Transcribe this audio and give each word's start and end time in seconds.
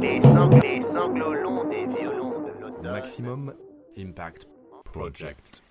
Les, 0.00 0.20
sang- 0.22 0.50
les 0.62 0.80
sanglots 0.82 1.34
longs 1.34 1.68
des 1.68 1.86
violons 1.86 2.40
de 2.46 2.52
l'automne. 2.60 2.90
Maximum 2.92 3.54
Impact 3.98 4.48
Project. 4.84 5.62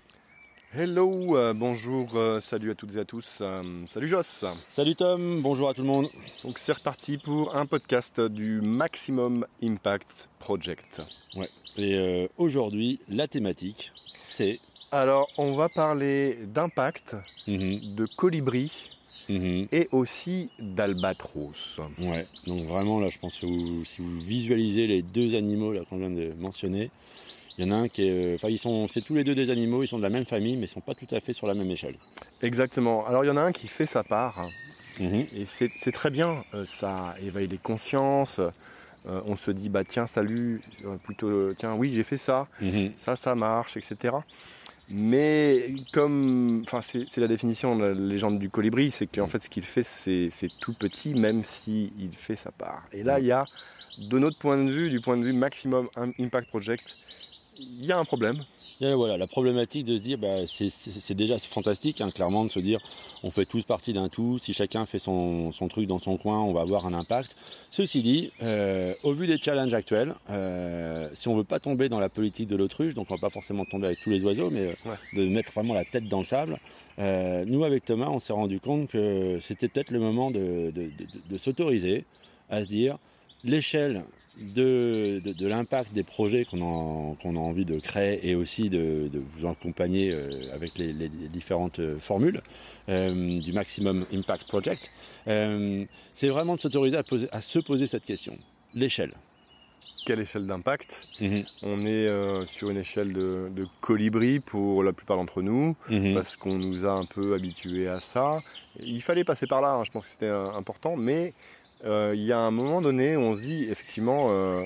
Hello, 0.72 1.36
euh, 1.36 1.52
bonjour, 1.52 2.10
euh, 2.14 2.38
salut 2.38 2.70
à 2.70 2.74
toutes 2.76 2.94
et 2.94 3.00
à 3.00 3.04
tous. 3.04 3.40
euh, 3.42 3.62
salut 3.86 4.06
Joss. 4.06 4.44
Salut 4.68 4.94
Tom, 4.94 5.42
bonjour 5.42 5.68
à 5.68 5.74
tout 5.74 5.82
le 5.82 5.88
monde. 5.88 6.08
Donc 6.44 6.58
c'est 6.58 6.72
reparti 6.72 7.18
pour 7.18 7.56
un 7.56 7.66
podcast 7.66 8.20
du 8.20 8.60
Maximum 8.60 9.44
Impact 9.62 10.30
Project. 10.38 11.02
Ouais. 11.36 11.48
Et 11.76 11.96
euh, 11.98 12.28
aujourd'hui, 12.38 13.00
la 13.08 13.26
thématique, 13.26 13.90
c'est. 14.20 14.58
Alors 14.92 15.28
on 15.38 15.54
va 15.56 15.66
parler 15.74 16.38
d'impact, 16.46 17.14
Mhm, 17.46 17.94
de 17.96 18.06
colibri 18.16 18.72
mhm. 19.30 19.66
et 19.72 19.88
aussi 19.92 20.50
d'albatros. 20.58 21.80
Ouais. 22.00 22.26
Donc 22.46 22.62
vraiment 22.64 23.00
là, 23.00 23.08
je 23.10 23.18
pense 23.18 23.38
que 23.38 23.46
vous- 23.46 23.84
si 23.84 24.02
vous 24.02 24.20
visualisez 24.20 24.86
les 24.86 25.02
deux 25.02 25.34
animaux 25.34 25.72
là 25.72 25.80
qu'on 25.88 25.98
vient 25.98 26.10
de 26.10 26.32
mentionner, 26.38 26.90
il 27.58 27.64
y 27.64 27.68
en 27.68 27.72
a 27.72 27.76
un 27.76 27.88
qui 27.88 28.02
est. 28.06 28.10
euh, 28.32 28.34
Enfin, 28.36 28.48
ils 28.48 28.58
sont. 28.58 28.86
C'est 28.86 29.02
tous 29.02 29.14
les 29.14 29.24
deux 29.24 29.34
des 29.34 29.50
animaux. 29.50 29.82
Ils 29.82 29.88
sont 29.88 29.98
de 29.98 30.02
la 30.02 30.10
même 30.10 30.24
famille, 30.24 30.56
mais 30.56 30.64
ils 30.66 30.68
sont 30.68 30.80
pas 30.80 30.94
tout 30.94 31.08
à 31.14 31.20
fait 31.20 31.32
sur 31.32 31.46
la 31.46 31.54
même 31.54 31.70
échelle. 31.70 31.96
Exactement. 32.42 33.06
Alors 33.06 33.24
il 33.24 33.28
y 33.28 33.30
en 33.30 33.36
a 33.36 33.42
un 33.42 33.52
qui 33.52 33.66
fait 33.68 33.86
sa 33.86 34.02
part 34.02 34.48
Mhm. 34.98 35.26
et 35.34 35.44
c'est 35.46 35.92
très 35.92 36.10
bien. 36.10 36.44
euh, 36.54 36.64
ça 36.66 37.14
éveille 37.24 37.48
les 37.48 37.58
consciences. 37.58 38.40
euh, 39.08 39.20
on 39.24 39.34
se 39.34 39.50
dit 39.50 39.70
bah 39.70 39.82
tiens 39.82 40.06
salut, 40.06 40.60
euh, 40.84 40.96
plutôt 40.96 41.52
tiens 41.54 41.74
oui 41.74 41.90
j'ai 41.94 42.02
fait 42.02 42.18
ça. 42.18 42.48
Mhm. 42.60 42.92
ça, 42.98 43.16
ça 43.16 43.34
marche, 43.34 43.76
etc. 43.78 43.96
Mais 44.92 45.74
comme, 45.92 46.62
enfin, 46.66 46.80
c'est 46.82 47.16
la 47.18 47.28
définition 47.28 47.76
de 47.76 47.84
la 47.84 47.94
légende 47.94 48.38
du 48.38 48.50
colibri, 48.50 48.90
c'est 48.90 49.06
qu'en 49.06 49.26
fait, 49.26 49.42
ce 49.42 49.48
qu'il 49.48 49.62
fait, 49.62 49.82
c'est 49.84 50.28
c'est 50.30 50.50
tout 50.60 50.74
petit, 50.74 51.14
même 51.14 51.44
si 51.44 51.92
il 51.98 52.12
fait 52.12 52.36
sa 52.36 52.50
part. 52.52 52.82
Et 52.92 53.02
là, 53.02 53.20
il 53.20 53.26
y 53.26 53.32
a, 53.32 53.44
de 53.98 54.18
notre 54.18 54.38
point 54.38 54.56
de 54.62 54.70
vue, 54.70 54.90
du 54.90 55.00
point 55.00 55.16
de 55.16 55.24
vue 55.24 55.32
maximum 55.32 55.88
impact 56.18 56.48
project, 56.48 56.96
il 57.60 57.84
y 57.84 57.92
a 57.92 57.98
un 57.98 58.04
problème. 58.04 58.38
Et 58.80 58.94
voilà, 58.94 59.16
la 59.16 59.26
problématique 59.26 59.84
de 59.84 59.96
se 59.96 60.02
dire, 60.02 60.18
bah, 60.18 60.46
c'est- 60.46 61.14
déjà 61.14 61.38
fantastique, 61.38 62.00
hein, 62.00 62.10
clairement, 62.10 62.44
de 62.44 62.50
se 62.50 62.58
dire, 62.60 62.80
on 63.22 63.30
fait 63.30 63.44
tous 63.44 63.62
partie 63.64 63.92
d'un 63.92 64.08
tout, 64.08 64.38
si 64.38 64.52
chacun 64.54 64.86
fait 64.86 64.98
son, 64.98 65.52
son 65.52 65.68
truc 65.68 65.86
dans 65.86 65.98
son 65.98 66.16
coin, 66.16 66.40
on 66.40 66.52
va 66.52 66.62
avoir 66.62 66.86
un 66.86 66.94
impact. 66.94 67.36
Ceci 67.70 68.02
dit, 68.02 68.32
euh, 68.42 68.94
au 69.02 69.12
vu 69.12 69.26
des 69.26 69.36
challenges 69.38 69.74
actuels, 69.74 70.14
euh, 70.30 71.08
si 71.12 71.28
on 71.28 71.36
veut 71.36 71.44
pas 71.44 71.60
tomber 71.60 71.88
dans 71.88 72.00
la 72.00 72.08
politique 72.08 72.48
de 72.48 72.56
l'autruche, 72.56 72.94
donc 72.94 73.10
on 73.10 73.14
va 73.14 73.20
pas 73.20 73.30
forcément 73.30 73.64
tomber 73.66 73.86
avec 73.88 74.00
tous 74.00 74.10
les 74.10 74.24
oiseaux, 74.24 74.50
mais 74.50 74.60
euh, 74.68 74.74
Ouais. 74.86 74.96
de 75.14 75.28
mettre 75.28 75.52
vraiment 75.52 75.74
la 75.74 75.84
tête 75.84 76.08
dans 76.08 76.20
le 76.20 76.24
sable, 76.24 76.58
nous, 77.46 77.64
avec 77.64 77.84
Thomas, 77.86 78.08
on 78.08 78.18
s'est 78.18 78.32
rendu 78.34 78.60
compte 78.60 78.88
que 78.90 79.38
c'était 79.40 79.68
peut-être 79.68 79.90
le 79.90 80.00
moment 80.00 80.30
de, 80.30 80.70
de- 80.70 80.90
de- 80.90 81.28
de 81.30 81.36
s'autoriser 81.38 82.04
à 82.50 82.62
se 82.62 82.68
dire, 82.68 82.98
l'échelle 83.42 84.04
de, 84.38 85.20
de, 85.24 85.32
de 85.32 85.46
l'impact 85.46 85.92
des 85.92 86.04
projets 86.04 86.44
qu'on 86.44 86.62
a, 86.62 87.16
qu'on 87.16 87.36
a 87.36 87.38
envie 87.38 87.64
de 87.64 87.78
créer 87.78 88.28
et 88.28 88.34
aussi 88.34 88.70
de, 88.70 89.08
de 89.08 89.18
vous 89.18 89.46
accompagner 89.46 90.12
euh, 90.12 90.20
avec 90.54 90.78
les, 90.78 90.92
différentes 91.08 91.78
euh, 91.80 91.96
formules 91.96 92.40
euh, 92.88 93.40
du 93.40 93.52
Maximum 93.52 94.04
Impact 94.12 94.46
Project, 94.48 94.90
euh, 95.28 95.84
c'est 96.12 96.28
vraiment 96.28 96.56
de 96.56 96.60
s'autoriser 96.60 96.98
à, 97.32 97.40
se 97.40 97.58
poser 97.58 97.86
cette 97.86 98.04
question. 98.04 98.36
L'échelle. 98.74 99.14
Quelle 100.06 100.20
échelle 100.20 100.46
d'impact 100.46 101.02
Mhm, 101.20 101.44
On 101.62 101.84
est 101.84 102.06
euh, 102.06 102.46
sur 102.46 102.70
une 102.70 102.78
échelle 102.78 103.12
de, 103.12 103.54
de 103.54 103.66
colibri 103.82 104.40
pour 104.40 104.82
la 104.82 104.92
plupart 104.94 105.18
d'entre 105.18 105.42
nous, 105.42 105.76
mhm, 105.90 106.14
parce 106.14 106.36
qu'on 106.36 106.56
nous 106.56 106.86
a 106.86 106.92
un 106.92 107.04
peu 107.04 107.34
habitués 107.34 107.86
à 107.88 108.00
ça. 108.00 108.40
Il 108.80 109.02
fallait 109.02 109.24
passer 109.24 109.46
par 109.46 109.60
là, 109.60 109.72
hein, 109.72 109.84
je 109.84 109.90
pense 109.90 110.04
que 110.06 110.10
c'était 110.10 110.28
important, 110.28 110.96
mais 110.96 111.34
il 111.84 112.22
y 112.22 112.32
a 112.32 112.38
un 112.38 112.50
moment 112.50 112.80
donné 112.82 113.16
où 113.16 113.20
on 113.20 113.34
se 113.36 113.40
dit 113.40 113.64
effectivement, 113.70 114.26
euh, 114.30 114.64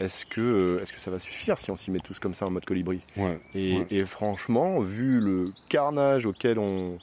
est-ce 0.00 0.26
que, 0.26 0.40
euh, 0.40 0.82
est-ce 0.82 0.92
que 0.92 1.00
ça 1.00 1.10
va 1.10 1.18
suffire 1.18 1.58
si 1.60 1.70
on 1.70 1.76
s'y 1.76 1.90
met 1.90 2.00
tous 2.00 2.18
comme 2.18 2.34
ça 2.34 2.46
en 2.46 2.50
mode 2.50 2.64
colibri? 2.64 3.00
Ouais, 3.16 3.38
et, 3.54 3.78
Ouais. 3.78 3.86
et 3.90 4.04
franchement, 4.04 4.80
vu 4.80 5.20
le 5.20 5.46
carnage 5.68 6.26
auquel 6.26 6.58
on, 6.58 6.98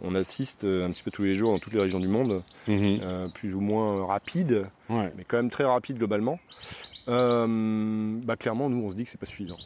on 0.00 0.14
assiste 0.16 0.64
euh, 0.64 0.84
un 0.86 0.90
petit 0.90 1.02
peu 1.04 1.10
tous 1.12 1.22
les 1.22 1.34
jours 1.36 1.52
dans 1.52 1.58
toutes 1.60 1.74
les 1.74 1.80
régions 1.80 2.00
du 2.00 2.08
monde, 2.08 2.42
mhm, 2.66 2.98
euh, 3.02 3.28
plus 3.34 3.54
ou 3.54 3.60
moins 3.60 4.04
rapide, 4.06 4.66
ouais. 4.90 5.12
mais 5.16 5.24
quand 5.24 5.36
même 5.36 5.50
très 5.50 5.64
rapide 5.64 5.98
globalement, 5.98 6.38
euh, 7.08 8.18
bah 8.24 8.36
clairement 8.36 8.68
nous 8.68 8.84
on 8.86 8.90
se 8.90 8.96
dit 8.96 9.04
que 9.04 9.10
c'est 9.10 9.20
pas 9.20 9.26
suffisant. 9.26 9.56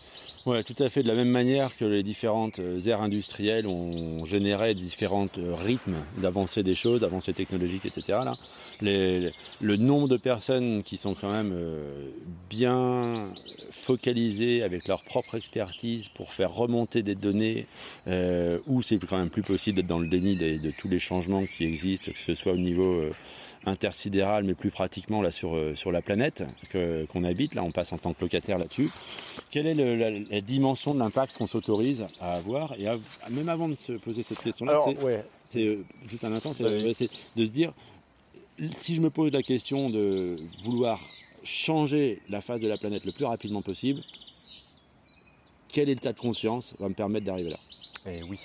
Ouais, 0.47 0.63
tout 0.63 0.81
à 0.81 0.89
fait. 0.89 1.03
De 1.03 1.09
la 1.09 1.17
même 1.17 1.31
manière 1.31 1.77
que 1.77 1.85
les 1.85 2.05
différentes 2.05 2.61
euh, 2.61 2.79
aires 2.87 3.03
industrielles 3.03 3.67
ont 3.67 4.25
généré 4.25 4.75
différents 4.75 5.27
euh, 5.39 5.55
rythmes 5.57 5.97
d'avancée 6.19 6.63
des 6.63 6.77
choses, 6.77 7.01
d'avancée 7.01 7.33
technologique, 7.33 7.85
etc. 7.85 8.21
Là, 8.25 8.37
les- 8.81 9.33
le 9.61 9.77
nombre 9.77 10.07
de 10.07 10.17
personnes 10.17 10.85
qui 10.85 10.97
sont 10.97 11.15
quand 11.15 11.33
même 11.33 11.51
euh, 11.53 12.11
bien 12.49 13.25
focalisées 13.73 14.63
avec 14.63 14.87
leur 14.87 15.03
propre 15.03 15.35
expertise 15.35 16.09
pour 16.11 16.33
faire 16.33 16.53
remonter 16.55 17.03
des 17.03 17.17
données, 17.17 17.67
euh, 18.07 18.61
où 18.69 18.83
c'est 18.83 18.99
quand 19.05 19.19
même 19.19 19.31
plus 19.31 19.43
possible 19.43 19.77
d'être 19.77 19.89
dans 19.89 19.99
le 19.99 20.09
déni 20.09 20.37
des- 20.37 20.59
de 20.59 20.71
tous 20.71 20.89
les 20.89 21.01
changements 21.01 21.45
qui 21.45 21.65
existent, 21.65 22.13
que 22.13 22.19
ce 22.25 22.35
soit 22.35 22.53
au 22.53 22.57
niveau 22.59 22.93
euh, 23.01 23.13
intersidéral, 23.67 24.45
mais 24.45 24.55
plus 24.55 24.71
pratiquement 24.71 25.21
là 25.23 25.31
sur, 25.31 25.55
euh, 25.57 25.75
sur 25.75 25.93
la 25.93 26.01
planète 26.03 26.45
que- 26.71 27.05
qu'on 27.07 27.25
habite. 27.25 27.55
Là, 27.55 27.63
on 27.65 27.73
passe 27.73 27.93
en 27.93 27.99
tant 27.99 28.15
que 28.15 28.21
locataire 28.23 28.59
là-dessus. 28.59 28.91
Quelle 29.51 29.67
est 29.67 29.75
le- 29.75 29.95
la, 29.97 30.11
la 30.11 30.41
dimension 30.41 30.95
de 30.95 30.99
l'impact 30.99 31.37
qu'on 31.37 31.47
s'autorise 31.47 32.07
à 32.21 32.35
avoir 32.35 32.75
Et 32.79 32.87
à- 32.87 32.99
même 33.31 33.49
avant 33.49 33.69
de 33.69 33.75
se 33.75 33.93
poser 33.93 34.23
cette 34.23 34.41
question-là, 34.41 34.81
c'est- 34.87 35.03
ouais, 35.05 35.25
euh, 35.57 35.83
juste 36.09 36.25
un 36.25 36.33
instant, 36.33 36.53
c'est 36.55 36.63
Vas-y. 36.65 36.95
c'est 36.95 37.11
de 37.37 37.45
se 37.45 37.51
dire 37.51 37.73
si 38.71 38.95
je 38.95 39.01
me 39.01 39.11
pose 39.11 39.33
la 39.33 39.43
question 39.43 39.91
de 39.91 40.37
vouloir 40.63 41.01
changer 41.43 42.21
la 42.29 42.41
face 42.41 42.61
de 42.61 42.69
la 42.69 42.77
planète 42.79 43.05
le 43.05 43.13
plus 43.13 43.25
rapidement 43.25 43.63
possible, 43.63 44.01
quel 45.69 45.89
état 45.89 46.13
de 46.13 46.19
conscience 46.19 46.75
va 46.79 46.89
me 46.89 46.95
permettre 46.95 47.27
d'arriver 47.27 47.51
là? 47.51 47.59
Eh 48.07 48.23
oui. 48.23 48.39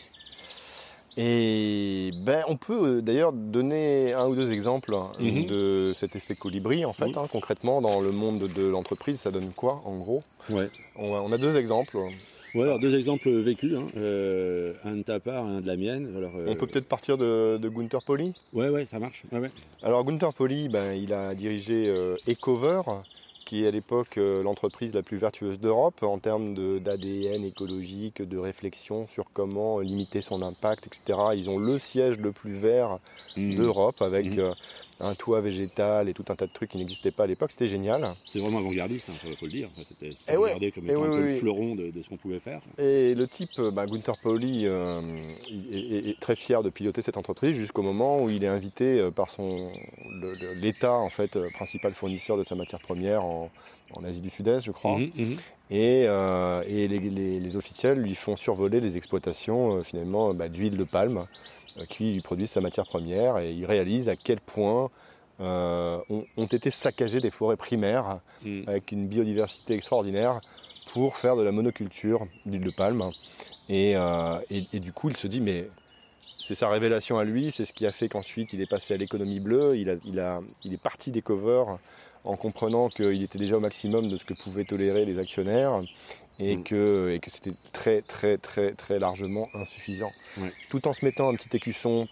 Et 1.17 2.11
ben, 2.23 2.43
on 2.47 2.55
peut 2.55 2.97
euh, 2.97 3.01
d'ailleurs 3.01 3.33
donner 3.33 4.13
un 4.13 4.27
ou 4.27 4.35
deux 4.35 4.51
exemples 4.51 4.95
hein, 4.95 5.07
Mhm. 5.19 5.45
de 5.45 5.93
cet 5.93 6.15
effet 6.15 6.35
colibri 6.35 6.85
en 6.85 6.93
fait. 6.93 7.17
Hein. 7.17 7.27
concrètement, 7.31 7.81
dans 7.81 7.99
le 7.99 8.11
monde 8.11 8.47
de 8.47 8.65
l'entreprise, 8.67 9.19
ça 9.19 9.31
donne 9.31 9.51
quoi 9.55 9.81
en 9.85 9.97
gros? 9.97 10.23
Ouais. 10.49 10.67
on 10.97 11.13
a, 11.15 11.19
on 11.19 11.31
a 11.31 11.37
deux 11.37 11.57
exemples. 11.57 11.97
Ou 12.53 12.61
alors 12.63 12.79
deux 12.79 12.97
exemples 12.97 13.29
vécus, 13.29 13.73
hein, 13.77 13.87
euh, 13.95 14.73
un 14.83 14.97
de 14.97 15.01
ta 15.03 15.21
part, 15.21 15.45
un 15.45 15.61
de 15.61 15.67
la 15.67 15.77
mienne. 15.77 16.13
Alors, 16.17 16.31
euh, 16.35 16.45
On 16.47 16.55
peut 16.55 16.67
peut-être 16.67 16.87
partir 16.87 17.17
de, 17.17 17.57
de 17.57 17.69
Gunther 17.69 18.03
Pauli. 18.03 18.33
Ouais, 18.53 18.67
ouais, 18.67 18.85
ça 18.85 18.99
marche. 18.99 19.23
Ouais, 19.31 19.39
ouais. 19.39 19.51
Alors 19.83 20.03
Gunther 20.03 20.33
Pauli, 20.33 20.67
ben, 20.67 20.93
il 20.93 21.13
a 21.13 21.33
dirigé 21.33 21.87
euh, 21.87 22.17
Ecover, 22.27 22.81
qui 23.51 23.65
est 23.65 23.67
à 23.67 23.71
l'époque 23.71 24.17
euh, 24.17 24.41
l'entreprise 24.43 24.93
la 24.93 25.03
plus 25.03 25.17
vertueuse 25.17 25.59
d'Europe 25.59 26.03
en 26.03 26.19
termes 26.19 26.79
d'ADN 26.79 27.43
écologique, 27.43 28.21
de 28.21 28.37
réflexion 28.37 29.09
sur 29.09 29.25
comment 29.33 29.79
limiter 29.81 30.21
son 30.21 30.41
impact, 30.41 30.87
etc. 30.87 31.19
Ils 31.35 31.49
ont 31.49 31.57
le 31.57 31.77
siège 31.77 32.17
le 32.17 32.31
plus 32.31 32.53
vert 32.53 32.99
Mhm. 33.35 33.55
d'Europe 33.55 34.01
avec 34.01 34.31
Mhm. 34.31 34.39
euh, 34.39 34.53
un 35.01 35.15
toit 35.15 35.41
végétal 35.41 36.07
et 36.07 36.13
tout 36.13 36.23
un 36.29 36.35
tas 36.35 36.45
de 36.47 36.51
trucs 36.53 36.69
qui 36.69 36.77
n'existaient 36.77 37.11
pas 37.11 37.23
à 37.23 37.27
l'époque. 37.27 37.51
C'était 37.51 37.67
génial. 37.67 38.13
C'est 38.29 38.39
vraiment 38.39 38.59
avant-gardiste, 38.59 39.09
il 39.25 39.35
faut 39.35 39.45
le 39.45 39.51
dire. 39.51 39.67
Enfin, 39.69 39.81
C'était 39.85 40.11
Eh 40.31 40.37
ouais, 40.37 40.45
regardé 40.53 40.71
comme 40.71 40.85
eh 40.87 40.91
étant 40.91 41.01
oui, 41.01 41.07
un 41.07 41.11
peu 41.11 41.23
oui, 41.23 41.33
le 41.33 41.35
fleuron 41.37 41.75
de, 41.75 41.89
de 41.91 42.01
ce 42.03 42.07
qu'on 42.09 42.17
pouvait 42.17 42.39
faire. 42.39 42.61
Et 42.77 43.15
le 43.15 43.27
type, 43.27 43.49
euh, 43.59 43.71
bah, 43.71 43.85
Gunther 43.87 44.15
Pauli, 44.23 44.63
euh, 44.65 45.01
est, 45.49 45.75
est- 45.77 46.09
est 46.11 46.19
très 46.19 46.35
fier 46.37 46.61
de 46.63 46.69
piloter 46.69 47.01
cette 47.01 47.17
entreprise 47.17 47.55
jusqu'au 47.55 47.81
moment 47.81 48.21
où 48.23 48.29
il 48.29 48.43
est 48.45 48.47
invité 48.47 49.09
par 49.15 49.29
son 49.29 49.69
l'État 50.55 50.93
en 50.93 51.09
fait 51.09 51.37
principal 51.53 51.93
fournisseur 51.93 52.37
de 52.37 52.43
sa 52.43 52.55
matière 52.55 52.79
première 52.79 53.23
en, 53.25 53.40
en 53.93 54.03
Asie 54.03 54.21
du 54.21 54.29
Sud-Est, 54.29 54.63
je 54.65 54.71
crois. 54.71 54.97
Mhm, 54.97 55.11
mhm. 55.15 55.37
Et, 55.69 56.03
euh, 56.07 56.61
et 56.67 56.87
les, 56.87 56.99
les- 56.99 57.39
les 57.39 57.55
officiels 57.55 57.97
lui 57.99 58.13
font 58.15 58.35
survoler 58.35 58.79
les 58.81 58.97
exploitations 58.97 59.77
euh, 59.77 59.81
finalement 59.81 60.33
bah, 60.33 60.49
d'huile 60.49 60.75
de 60.77 60.83
palme 60.83 61.25
euh, 61.77 61.85
qui 61.89 62.13
lui 62.13 62.21
produisent 62.21 62.51
sa 62.51 62.61
matière 62.61 62.85
première 62.85 63.37
et 63.37 63.51
il 63.53 63.65
réalise 63.65 64.09
à 64.09 64.15
quel 64.15 64.39
point 64.41 64.89
ont, 65.39 66.23
ont 66.37 66.45
été 66.45 66.69
saccagées 66.69 67.19
des 67.19 67.31
forêts 67.31 67.57
primaires 67.57 68.19
Mhm. 68.45 68.63
avec 68.67 68.91
une 68.91 69.07
biodiversité 69.07 69.73
extraordinaire 69.73 70.39
pour 70.93 71.15
faire 71.15 71.35
de 71.35 71.41
la 71.41 71.51
monoculture 71.51 72.27
d'huile 72.45 72.63
de 72.63 72.69
palme. 72.71 73.09
Et, 73.69 73.91
et- 74.51 74.67
et 74.73 74.79
du 74.79 74.91
coup, 74.91 75.09
il 75.09 75.15
se 75.17 75.27
dit, 75.27 75.41
mais 75.41 75.67
c'est 76.43 76.53
sa 76.55 76.69
révélation 76.69 77.17
à 77.17 77.23
lui, 77.23 77.51
c'est 77.51 77.65
ce 77.65 77.73
qui 77.73 77.85
a 77.87 77.91
fait 77.91 78.09
qu'ensuite 78.09 78.51
il 78.53 78.61
est 78.61 78.69
passé 78.69 78.93
à 78.93 78.97
l'économie 78.97 79.39
bleue, 79.39 79.77
il, 79.77 79.89
a, 79.89 79.93
il, 80.05 80.19
a, 80.19 80.41
il 80.65 80.73
est 80.73 80.77
parti 80.81 81.09
des 81.11 81.21
covers 81.21 81.77
en 82.23 82.35
comprenant 82.35 82.89
qu'il 82.89 83.23
était 83.23 83.39
déjà 83.39 83.57
au 83.57 83.59
maximum 83.59 84.07
de 84.09 84.17
ce 84.17 84.25
que 84.25 84.33
pouvaient 84.33 84.63
tolérer 84.65 85.05
les 85.05 85.19
actionnaires 85.19 85.81
et 86.39 86.57
Mm. 86.57 86.63
que, 86.63 87.11
et 87.13 87.19
que 87.19 87.29
c'était 87.29 87.53
très 87.71 88.01
très 88.01 88.37
très 88.37 88.71
très 88.73 88.99
largement 88.99 89.47
insuffisant. 89.53 90.11
Tout 90.69 90.87
en 90.87 90.93
se 90.93 91.05
mettant 91.05 91.29
un 91.29 91.35
petit 91.35 91.55
écusson, 91.55 92.07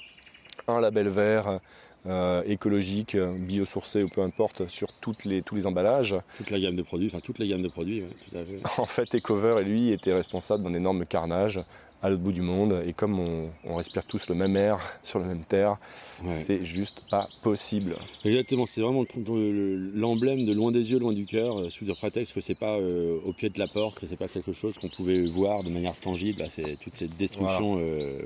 un 0.68 0.82
label 0.82 1.10
vert, 1.10 1.60
euh, 2.06 2.44
écologique, 2.46 3.18
biosourcé 3.18 4.04
ou 4.04 4.08
peu 4.08 4.22
importe, 4.22 4.68
sur 4.68 4.94
toutes 4.94 5.26
les, 5.26 5.42
tous 5.42 5.56
les 5.56 5.66
emballages. 5.66 6.16
Toute 6.38 6.50
la 6.50 6.60
gamme 6.60 6.76
de 6.76 6.82
produits, 6.84 7.08
enfin 7.08 7.20
toute 7.20 7.40
la 7.40 7.48
gamme 7.48 7.62
de 7.62 7.68
produits, 7.68 8.04
ouais, 8.04 8.08
tout 8.08 8.38
à 8.38 8.46
fait. 8.46 8.60
En 8.82 8.86
fait, 8.86 9.14
Ecover 9.16 9.58
et 9.62 9.66
lui 9.66 9.92
étaient 9.92 10.14
responsables 10.14 10.64
d'un 10.64 10.74
énorme 10.74 11.06
carnage 11.06 11.60
à 12.02 12.10
l'autre 12.10 12.22
bout 12.22 12.32
du 12.32 12.42
monde. 12.42 12.82
Et 12.88 12.94
comme 12.94 13.20
on, 13.20 13.50
on 13.66 13.76
respire 13.76 14.06
tous 14.06 14.30
le 14.30 14.36
même 14.36 14.56
air 14.56 14.78
sur 15.04 15.20
la 15.20 15.26
même 15.26 15.44
terre, 15.44 15.76
Ouais. 16.24 16.34
c'est 16.34 16.66
juste 16.66 17.02
pas 17.10 17.30
possible. 17.44 17.96
Exactement, 18.26 18.66
c'est 18.66 18.82
vraiment 18.82 19.04
le- 19.04 19.52
le- 19.52 19.92
l'emblème 19.94 20.46
de 20.46 20.52
loin 20.54 20.72
des 20.72 20.92
yeux, 20.92 21.00
loin 21.00 21.14
du 21.14 21.26
cœur, 21.26 21.60
euh, 21.60 21.70
sous 21.70 21.86
le 21.86 21.94
prétexte 21.94 22.34
que 22.34 22.42
c'est 22.42 22.56
pas 22.60 22.78
euh, 22.78 23.18
au 23.26 23.32
pied 23.34 23.50
de 23.50 23.58
la 23.60 23.68
porte, 23.68 24.00
que 24.02 24.06
c'est 24.10 24.18
pas 24.18 24.28
quelque 24.28 24.52
chose 24.52 24.78
qu'on 24.78 24.90
pouvait 24.90 25.26
voir 25.28 25.64
de 25.64 25.70
manière 25.70 25.96
tangible. 25.96 26.42
Là, 26.42 26.48
c'est 26.50 26.78
toute 26.78 26.96
cette 26.96 27.16
destruction, 27.18 27.80
euh, 27.80 28.20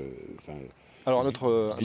Alors 1.06 1.20
un 1.22 1.26
autre, 1.26 1.44
un 1.78 1.84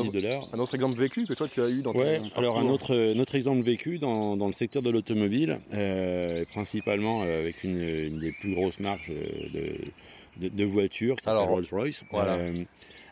autre, 0.60 0.74
un 0.74 0.76
exemple 0.78 0.98
vécu 0.98 1.26
que 1.26 1.34
toi 1.34 1.48
tu 1.48 1.62
as 1.62 1.70
eu 1.70 1.82
dans 1.82 1.92
ton 1.94 2.00
Ouais, 2.00 2.20
parcours. 2.20 2.38
alors 2.38 2.58
un 2.60 2.68
autre, 2.70 2.96
autre 3.20 3.36
exemple 3.36 3.62
vécu 3.62 4.00
dans, 4.00 4.38
dans 4.38 4.48
le 4.48 4.54
secteur 4.54 4.82
de 4.82 4.90
l'automobile, 4.90 5.60
euh, 5.74 6.46
principalement 6.54 7.22
avec 7.22 7.64
une, 7.66 7.82
une 7.82 8.20
des 8.20 8.32
plus 8.32 8.54
grosses 8.56 8.80
marques 8.80 9.10
de, 9.12 9.74
de, 10.40 10.50
de 10.50 10.64
voitures, 10.64 11.16
s'appelle 11.18 11.32
Alors, 11.32 11.48
Rolls-Royce, 11.50 12.04
voilà. 12.12 12.34
euh, 12.34 12.64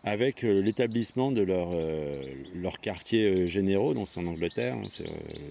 avec 0.03 0.43
euh, 0.43 0.61
l'établissement 0.61 1.31
de 1.31 1.41
leur, 1.41 1.69
euh, 1.73 2.21
leur 2.55 2.79
quartier 2.79 3.23
euh, 3.25 3.47
généraux, 3.47 3.93
donc 3.93 4.07
c'est 4.09 4.19
en 4.19 4.25
Angleterre, 4.25 4.75
hein, 4.75 4.83
c'est 4.89 5.05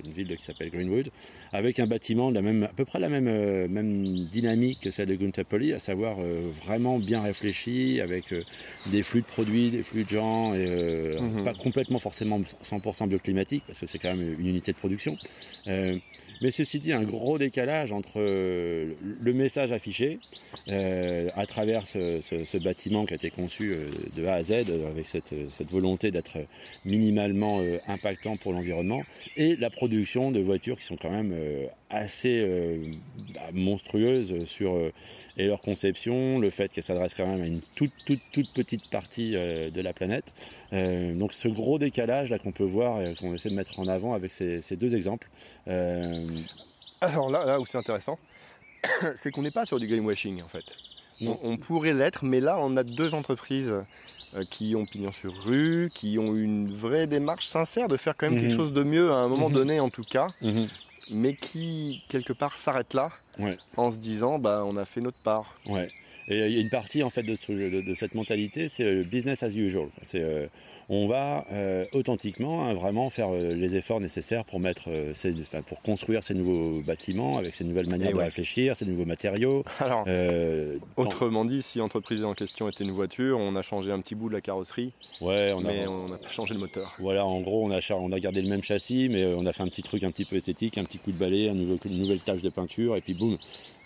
une 0.05 0.13
ville 0.13 0.37
qui 0.37 0.43
s'appelle 0.45 0.69
Greenwood, 0.71 1.11
avec 1.53 1.79
un 1.81 1.87
bâtiment 1.87 2.31
de 2.31 2.35
la 2.37 2.43
même, 2.43 2.63
à 2.65 2.69
peu 2.69 2.85
près 2.85 3.01
la 3.01 3.09
même, 3.09 3.67
même 3.69 4.25
dynamique 4.25 4.81
que 4.81 4.91
celle 4.91 5.09
de 5.09 5.15
Guntapoli, 5.17 5.73
à 5.73 5.79
savoir 5.79 6.19
euh, 6.21 6.49
vraiment 6.65 6.99
bien 6.99 7.21
réfléchi, 7.23 8.01
avec 8.01 8.33
euh, 8.33 8.43
des 8.91 9.03
flux 9.03 9.21
de 9.23 9.27
produits, 9.27 9.71
des 9.71 9.83
flux 9.83 10.05
de 10.05 10.11
gens, 10.11 10.55
et 10.55 10.65
euh, 10.67 11.21
Mhm. 11.21 11.45
pas 11.45 11.55
complètement 11.55 11.99
forcément 11.99 12.41
100% 12.63 13.09
bioclimatique, 13.09 13.63
parce 13.67 13.81
que 13.81 13.87
c'est 13.87 13.99
quand 13.99 14.15
même 14.15 14.37
une 14.39 14.47
unité 14.47 14.73
de 14.73 14.77
production. 14.77 15.17
Euh, 15.67 15.97
mais 16.41 16.51
ceci 16.51 16.79
dit, 16.79 16.93
un 16.93 17.03
gros 17.03 17.39
décalage 17.39 17.93
entre 17.93 18.21
le 18.21 19.33
message 19.33 19.73
affiché 19.73 20.21
euh, 20.69 21.29
à 21.35 21.47
travers 21.47 21.87
ce, 21.87 22.21
ce- 22.21 22.45
ce 22.45 22.59
bâtiment 22.59 23.05
qui 23.07 23.13
a 23.15 23.17
été 23.17 23.31
conçu 23.31 23.73
de 24.15 24.27
A 24.27 24.36
à 24.37 24.45
Z, 24.45 24.71
euh, 24.71 24.89
avec 24.89 25.09
cette, 25.09 25.35
cette 25.51 25.71
volonté 25.71 26.11
d'être 26.11 26.39
minimalement 26.85 27.61
euh, 27.61 27.79
impactant 27.87 28.37
pour 28.37 28.53
l'environnement, 28.53 29.03
et 29.37 29.57
la 29.57 29.71
production 29.71 30.31
de 30.31 30.41
voitures 30.41 30.79
qui 30.79 30.85
sont 30.85 30.97
quand 30.97 31.11
même 31.11 31.33
euh, 31.35 31.67
assez 31.91 32.41
euh, 32.41 32.93
bah, 33.35 33.41
monstrueuses 33.53 34.45
sur 34.45 34.75
euh, 34.75 34.93
et 35.37 35.47
leur 35.47 35.61
conception, 35.61 36.39
le 36.39 36.51
fait 36.51 36.73
qu'elle 36.73 36.83
s'adresse 36.85 37.15
quand 37.15 37.27
même 37.27 37.43
à 37.43 37.47
une 37.47 37.61
toute 37.77 37.93
toute 38.05 38.21
toute 38.33 38.53
petite 38.53 38.91
partie 38.91 39.37
euh, 39.37 39.71
de 39.71 39.81
la 39.83 39.93
planète. 39.93 40.33
Euh, 40.73 41.15
donc 41.15 41.33
ce 41.33 41.49
gros 41.49 41.79
décalage 41.79 42.31
là 42.31 42.39
qu'on 42.39 42.53
peut 42.53 42.65
voir 42.65 43.01
et 43.01 43.15
qu'on 43.15 43.33
essaie 43.35 43.51
de 43.51 43.55
mettre 43.55 43.79
en 43.79 43.87
avant 43.87 44.15
avec 44.15 44.33
ces, 44.33 44.63
ces 44.63 44.77
deux 44.77 44.97
exemples. 44.97 45.29
Euh, 45.69 46.27
Alors 47.01 47.31
là, 47.31 47.45
là 47.45 47.61
où 47.61 47.67
c'est 47.67 47.79
intéressant, 47.79 48.19
c'est 49.17 49.31
qu'on 49.31 49.43
n'est 49.43 49.51
pas 49.51 49.67
sur 49.67 49.79
du 49.79 49.87
greenwashing 49.87 50.43
en 50.43 50.47
fait. 50.47 50.65
Non. 51.21 51.39
On, 51.43 51.57
pourrait 51.57 51.95
l'être, 51.95 52.25
mais 52.25 52.41
là 52.41 52.59
on 52.61 52.77
a 52.77 52.83
deux 52.83 53.15
entreprises 53.15 53.69
euh, 53.69 53.83
qui 54.51 54.75
ont 54.77 54.85
pignon 54.87 55.11
sur 55.13 55.33
rue, 55.45 55.89
qui 55.95 56.19
ont 56.19 56.35
une 56.37 56.71
vraie 56.73 57.07
démarche 57.07 57.47
sincère 57.47 57.89
de 57.89 57.97
faire 57.97 58.15
quand 58.17 58.27
même 58.29 58.37
Mhm. 58.39 58.43
quelque 58.49 58.57
chose 58.57 58.73
de 58.73 58.83
mieux 58.83 59.11
à 59.13 59.17
un 59.17 59.29
moment 59.29 59.49
Mhm. 59.49 59.55
donné 59.55 59.81
en 59.81 59.89
tout 59.91 60.05
cas, 60.05 60.29
mais 61.11 61.35
qui 61.37 62.03
quelque 62.09 62.33
part 62.33 62.57
s'arrêtent 62.59 62.95
là 62.95 63.11
Ouais. 63.39 63.57
en 63.77 63.93
se 63.93 63.99
disant 63.99 64.39
bah 64.39 64.63
on 64.67 64.77
a 64.77 64.85
fait 64.85 65.01
notre 65.01 65.19
part. 65.19 65.59
Ouais. 65.67 65.89
Et 66.29 66.39
il 66.47 66.53
y 66.53 66.59
a 66.59 66.61
une 66.61 66.71
partie 66.71 67.03
en 67.05 67.11
fait 67.11 67.23
de, 67.23 67.37
ce- 67.37 67.53
de- 67.53 67.83
de 67.83 67.95
cette 67.95 68.15
mentalité, 68.17 68.67
c'est 68.69 68.83
euh, 68.85 69.05
business 69.05 69.43
as 69.45 69.55
usual. 69.55 69.89
C'est 70.03 70.21
euh, 70.23 70.47
on 70.89 71.07
va 71.07 71.45
euh, 71.53 71.85
authentiquement 71.93 72.65
hein, 72.65 72.75
vraiment 72.75 73.11
faire 73.11 73.31
euh, 73.33 73.55
les 73.55 73.75
efforts 73.75 74.01
nécessaires 74.01 74.45
pour 74.45 74.61
mettre 74.61 74.85
euh, 74.89 75.13
ces- 75.15 75.35
pour 75.67 75.83
construire 75.83 76.23
ces 76.23 76.35
nouveaux 76.35 76.81
bâtiments 76.83 77.39
avec 77.39 77.55
ces 77.55 77.65
nouvelles 77.65 77.89
manières 77.89 78.11
Et 78.11 78.15
de 78.15 78.19
réfléchir, 78.19 78.77
ces 78.77 78.87
nouveaux 78.87 79.05
matériaux. 79.05 79.65
Alors 79.81 80.05
Euh, 80.07 80.79
autrement 80.97 81.45
dit, 81.45 81.63
si 81.63 81.79
l'entreprise 81.79 82.23
en 82.25 82.35
question 82.35 82.69
était 82.69 82.85
une 82.85 82.93
voiture, 82.93 83.39
on 83.39 83.57
a 83.57 83.63
changé 83.63 83.91
un 83.91 84.01
petit 84.01 84.15
bout 84.15 84.29
de 84.29 84.35
la 84.35 84.41
carrosserie, 84.41 84.93
ouais, 85.21 85.53
on 85.57 85.65
a 85.65 85.73
mais 85.73 85.87
on 85.89 86.09
n'a 86.09 86.19
pas 86.19 86.31
changé 86.31 86.55
le 86.55 86.61
moteur. 86.61 86.95
Voilà, 86.99 87.27
en 87.27 87.41
gros, 87.41 87.65
on 87.65 87.71
a, 87.71 87.81
char- 87.81 88.01
on 88.01 88.13
a 88.13 88.21
gardé 88.21 88.41
le 88.43 88.49
même 88.49 88.63
châssis, 88.63 89.09
mais 89.11 89.25
on 89.35 89.45
a 89.47 89.53
fait 89.53 89.63
un 89.63 89.69
petit 89.69 89.83
truc 89.83 90.05
un 90.05 90.11
petit 90.11 90.25
peu 90.25 90.37
esthétique, 90.37 90.79
un 90.79 90.85
petit 90.85 90.99
coup 90.99 91.11
de 91.11 91.19
balai, 91.19 91.49
un 91.49 91.55
nouveau, 91.55 91.77
une 91.85 91.99
nouvelle 92.01 92.21
tâche 92.21 92.43
de 92.43 92.49
peinture, 92.51 92.97
et 92.97 93.01
puis 93.01 93.15
boum, 93.15 93.37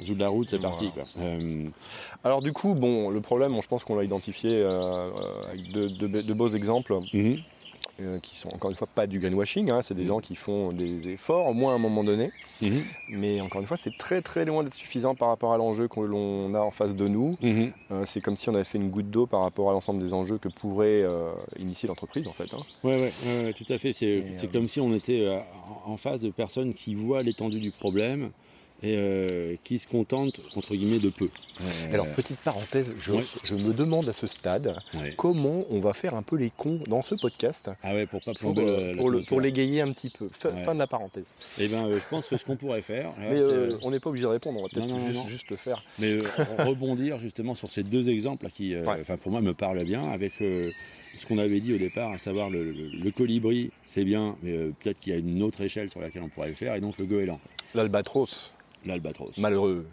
zout 0.03 0.14
de 0.14 0.20
la 0.20 0.29
route, 0.29 0.50
c'est 0.50 0.58
Voilà. 0.58 0.70
parti. 0.76 0.91
Quoi. 0.93 1.05
Euh, 1.23 1.64
Alors 2.25 2.43
du 2.43 2.53
coup, 2.53 2.75
bon, 2.75 3.11
le 3.11 3.20
problème, 3.20 3.53
bon, 3.53 3.62
je 3.62 3.69
pense 3.69 3.85
qu'on 3.85 3.96
l'a 3.96 4.05
identifié 4.05 4.61
avec 4.62 5.73
de, 5.73 5.87
de- 5.88 6.20
de 6.23 6.35
beaux 6.35 6.50
exemples. 6.50 6.89
Mhm, 7.12 7.38
euh, 8.00 8.19
qui 8.20 8.34
sont 8.34 8.48
encore 8.48 8.70
une 8.70 8.76
fois 8.76 8.88
pas 8.94 9.06
du 9.06 9.19
greenwashing, 9.19 9.70
hein, 9.70 9.82
c'est 9.82 9.94
des 9.94 10.06
gens 10.06 10.20
qui 10.20 10.34
font 10.34 10.72
des 10.72 11.08
efforts, 11.10 11.46
au 11.48 11.52
moins 11.52 11.72
à 11.72 11.75
un 11.75 11.78
moment 11.78 12.02
donné, 12.02 12.31
mhm, 12.62 12.82
mais 13.10 13.40
encore 13.42 13.60
une 13.60 13.66
fois 13.66 13.76
c'est 13.76 13.96
très 13.98 14.22
très 14.22 14.46
loin 14.46 14.62
d'être 14.64 14.75
suffisant 14.75 15.14
par 15.14 15.28
rapport 15.28 15.52
à 15.52 15.58
l'enjeu 15.58 15.87
que 15.87 16.00
l'on 16.00 16.54
a 16.54 16.60
en 16.60 16.70
face 16.70 16.94
de 16.94 17.08
nous. 17.08 17.37
mhm. 17.42 17.72
Euh, 17.90 18.04
c'est 18.06 18.20
comme 18.20 18.37
si 18.38 18.48
on 18.48 18.54
avait 18.54 18.64
fait 18.64 18.78
une 18.78 18.88
goutte 18.90 19.10
d'eau 19.10 19.26
par 19.26 19.42
rapport 19.42 19.69
à 19.69 19.72
l'ensemble 19.75 20.00
des 20.00 20.14
enjeux 20.14 20.38
que 20.38 20.48
pourrait 20.48 21.02
euh, 21.02 21.32
initier 21.58 21.88
l'entreprise 21.88 22.26
en 22.26 22.32
fait. 22.32 22.52
hein. 22.54 22.62
Ouais, 22.84 22.94
ouais, 22.94 23.12
ouais, 23.26 23.44
ouais, 23.44 23.52
tout 23.52 23.70
à 23.70 23.76
fait. 23.78 23.93
C'est 23.93 24.50
comme 24.50 24.66
si 24.66 24.81
on 24.81 24.94
était 24.94 25.28
en 25.84 25.96
face 25.98 26.20
de 26.20 26.31
personnes 26.31 26.72
qui 26.72 26.94
voient 26.94 27.22
l'étendue 27.22 27.60
du 27.60 27.70
problème 27.70 28.31
et 28.82 28.97
euh, 28.97 29.55
qui 29.65 29.79
se 29.79 29.87
contentent, 29.87 30.41
entre 30.56 30.75
guillemets, 30.75 30.99
de 31.00 31.11
peu. 31.11 31.27
Euh, 31.61 31.93
Alors 31.93 32.06
petite 32.15 32.38
parenthèse, 32.41 32.87
je, 33.00 33.12
ouais. 33.12 33.23
je 33.44 33.55
me 33.55 33.75
demande 33.75 34.09
à 34.09 34.12
ce 34.15 34.27
stade 34.27 34.75
ouais. 34.94 35.12
comment 35.17 35.65
on 35.71 35.81
va 35.81 35.93
faire 35.93 36.15
un 36.15 36.23
peu 36.23 36.37
les 36.37 36.50
cons 36.50 36.79
dans 36.88 37.03
ce 37.03 37.15
podcast 37.15 37.71
Ah 37.82 37.94
ouais, 37.94 38.06
pour 38.06 38.23
pas 38.23 38.32
plomber 38.32 38.62
euh, 38.62 38.93
le, 38.93 38.97
pour, 38.97 39.11
le- 39.11 39.19
l'atmosphère. 39.19 39.29
pour 39.29 39.41
l'égayer 39.41 39.81
un 39.82 39.93
petit 39.93 40.11
peu. 40.11 40.29
Fin, 40.29 40.50
Ouais. 40.55 40.62
fin 40.65 40.75
de 40.75 40.79
la 40.79 40.87
parenthèse. 40.87 41.27
Eh 41.59 41.69
ben, 41.69 41.87
euh, 41.87 41.99
je 42.00 42.05
pense 42.09 42.27
que 42.29 42.37
ce 42.37 42.44
qu'on 42.44 42.56
pourrait 42.56 42.82
faire, 42.82 43.11
là, 43.23 43.31
mais 43.31 43.41
on 43.82 43.91
n'est 43.91 44.00
pas 44.00 44.09
obligé 44.11 44.25
de 44.25 44.31
répondre, 44.31 44.59
on 44.59 44.62
va 44.62 44.69
peut-être 44.69 45.29
juste, 45.29 45.50
le 45.50 45.56
faire. 45.56 45.82
Mais 45.99 46.17
rebondir 46.59 47.19
justement 47.19 47.55
sur 47.55 47.71
ces 47.71 47.82
deux 47.82 48.09
exemples 48.09 48.44
là, 48.44 48.50
qui, 48.50 48.75
enfin, 49.00 49.17
pour 49.19 49.31
moi, 49.32 49.41
me 49.43 49.53
parlent 49.55 49.85
bien 49.85 50.05
avec 50.11 50.32
ce 50.38 51.27
qu'on 51.27 51.38
avait 51.38 51.61
dit 51.61 51.75
au 51.75 51.79
départ, 51.79 52.12
à 52.12 52.19
savoir 52.19 52.49
le, 52.50 52.65
le- 52.65 52.88
le 53.03 53.11
colibri, 53.11 53.73
c'est 53.85 54.05
bien, 54.05 54.37
mais 54.43 54.53
euh, 54.53 54.71
peut-être 54.81 54.99
qu'il 55.00 55.12
y 55.12 55.17
a 55.17 55.19
une 55.19 55.43
autre 55.43 55.61
échelle 55.61 55.91
sur 55.91 56.00
laquelle 56.00 56.23
on 56.23 56.29
pourrait 56.29 56.49
le 56.49 56.55
faire, 56.55 56.75
et 56.77 56.81
donc 56.81 56.97
le 56.99 57.05
goéland, 57.05 57.41
L'albatros, 57.75 58.53
l'albatros, 58.85 59.37
malheureux. 59.38 59.87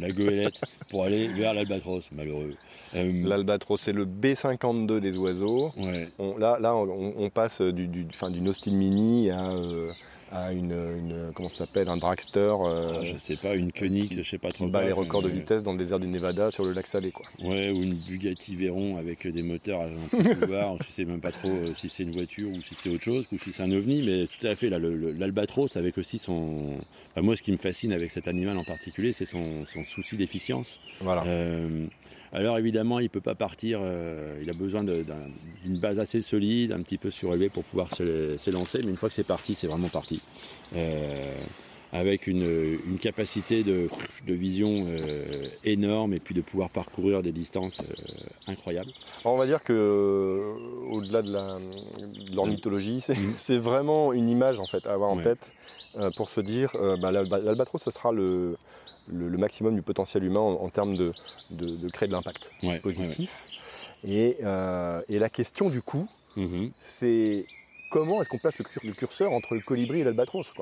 la 0.00 0.10
goélette, 0.10 0.60
pour 0.90 1.04
aller 1.04 1.28
vers 1.28 1.54
l'albatros, 1.54 2.10
malheureux. 2.12 2.54
Euh, 2.94 3.22
L'albatros, 3.26 3.80
c'est 3.80 3.92
le 3.94 4.04
B52 4.04 5.00
des 5.00 5.16
oiseaux. 5.16 5.70
ouais. 5.78 6.08
On- 6.18 6.36
là, 6.36 6.58
là, 6.60 6.74
on, 6.76 7.12
on 7.16 7.30
passe 7.30 7.62
du, 7.62 7.88
du, 7.88 8.04
enfin, 8.10 8.30
d'une 8.30 8.48
Austin 8.48 8.72
Mini 8.72 9.30
à, 9.30 9.48
euh, 9.50 9.80
à 10.32 10.52
une, 10.52 10.72
une- 10.72 11.30
comment 11.34 11.48
ça 11.48 11.66
s'appelle, 11.66 11.88
un 11.88 11.96
dragster 11.96 12.52
euh, 12.60 12.98
Ah, 13.00 13.04
je 13.04 13.16
sais 13.16 13.36
pas, 13.36 13.54
une 13.54 13.72
Koenig, 13.72 14.12
je 14.16 14.22
sais 14.28 14.38
pas 14.38 14.50
trop 14.50 14.64
qui 14.66 14.70
bat 14.70 14.84
les 14.84 14.92
records 14.92 15.22
de 15.22 15.28
euh, 15.28 15.32
vitesse 15.32 15.62
dans 15.62 15.72
le 15.72 15.78
désert 15.78 16.00
du 16.00 16.08
Nevada 16.08 16.50
sur 16.50 16.64
le 16.64 16.72
lac 16.72 16.86
Salé, 16.86 17.10
quoi. 17.12 17.26
Ouais, 17.42 17.70
ou 17.70 17.82
une 17.82 17.94
Bugatti 17.94 18.56
Veyron 18.56 18.96
avec 18.96 19.26
des 19.26 19.42
moteurs 19.42 19.82
à 19.82 19.84
un 19.86 20.34
couloir. 20.34 20.76
je 20.82 20.88
sais 20.90 21.04
même 21.04 21.20
pas 21.20 21.32
trop 21.32 21.48
euh, 21.48 21.72
si 21.74 21.88
c'est 21.88 22.02
une 22.02 22.12
voiture 22.12 22.48
ou 22.50 22.60
si 22.60 22.74
c'est 22.74 22.90
autre 22.90 23.04
chose, 23.04 23.26
ou 23.32 23.38
si 23.38 23.52
c'est 23.52 23.62
un 23.62 23.70
ovni, 23.72 24.02
mais 24.04 24.26
tout 24.26 24.46
à 24.46 24.54
fait, 24.54 24.68
là, 24.68 24.78
l'albatros 24.80 25.76
avec 25.76 25.96
aussi 25.98 26.18
son. 26.18 26.74
enfin, 27.12 27.22
moi, 27.22 27.36
ce 27.36 27.42
qui 27.42 27.52
me 27.52 27.56
fascine 27.56 27.92
avec 27.92 28.10
cet 28.10 28.26
animal 28.28 28.58
en 28.58 28.64
particulier, 28.64 29.12
c'est 29.12 29.26
son, 29.26 29.64
son 29.66 29.84
souci 29.84 30.16
d'efficience. 30.16 30.80
Voilà. 31.00 31.24
Euh, 31.26 31.86
alors 32.36 32.58
évidemment, 32.58 32.98
il 33.00 33.08
peut 33.10 33.20
pas 33.20 33.34
partir. 33.34 33.80
euh, 33.82 34.38
il 34.42 34.50
a 34.50 34.52
besoin 34.52 34.84
d'une 34.84 35.76
base 35.78 35.98
assez 35.98 36.20
solide, 36.20 36.72
un 36.72 36.80
petit 36.82 36.98
peu 36.98 37.10
surélevée 37.10 37.48
pour 37.48 37.64
pouvoir 37.64 37.88
s'élancer. 38.36 38.80
Mais 38.84 38.90
une 38.90 38.96
fois 38.96 39.08
que 39.08 39.14
c'est 39.14 39.26
parti, 39.26 39.54
c'est 39.54 39.66
vraiment 39.66 39.88
parti. 39.88 40.20
Euh, 40.74 41.32
avec 41.92 42.26
une, 42.26 42.42
une 42.86 42.98
capacité 42.98 43.62
de, 43.62 43.88
de 44.26 44.34
vision 44.34 44.84
euh, 44.88 45.48
énorme 45.64 46.12
et 46.14 46.18
puis 46.18 46.34
de 46.34 46.42
pouvoir 46.42 46.68
parcourir 46.68 47.22
des 47.22 47.32
distances 47.32 47.80
incroyables. 48.46 48.90
Alors, 49.24 49.34
on 49.34 49.38
va 49.38 49.46
dire 49.46 49.62
que, 49.62 50.52
au-delà 50.90 51.22
de 51.22 51.32
l'ornithologie, 52.34 53.00
c'est 53.00 53.16
Mhm. 53.16 53.34
c'est 53.38 53.58
vraiment 53.58 54.12
une 54.12 54.28
image 54.28 54.60
en 54.60 54.66
fait 54.66 54.86
à 54.86 54.92
avoir 54.92 55.10
en 55.10 55.16
Ouais. 55.16 55.22
tête 55.22 55.52
pour 56.16 56.28
se 56.28 56.40
dire, 56.42 56.76
bah, 57.00 57.10
l'alba- 57.10 57.38
l'albatros, 57.38 57.80
ce 57.82 57.90
sera 57.90 58.12
le, 58.12 58.58
le, 59.08 59.28
le 59.28 59.38
maximum 59.38 59.74
du 59.74 59.82
potentiel 59.82 60.24
humain 60.24 60.40
en, 60.40 60.54
en 60.62 60.68
termes 60.68 60.96
de, 60.96 61.12
de, 61.50 61.76
de 61.76 61.88
créer 61.90 62.06
de 62.08 62.12
l'impact 62.12 62.50
Ouais, 62.62 62.68
ouais, 62.70 62.78
positif. 62.80 63.90
Et, 64.06 64.36
euh, 64.44 65.00
et 65.08 65.18
la 65.18 65.28
question 65.28 65.68
du 65.70 65.82
coup. 65.82 66.08
Mhm. 66.36 66.70
c'est 66.80 67.46
comment 67.90 68.20
est-ce 68.20 68.28
qu'on 68.28 68.36
place 68.38 68.58
le, 68.58 68.64
cur- 68.64 68.82
le 68.84 68.92
curseur 68.92 69.32
entre 69.32 69.54
le 69.54 69.60
colibri 69.60 70.00
et 70.00 70.04
l'albatros. 70.04 70.52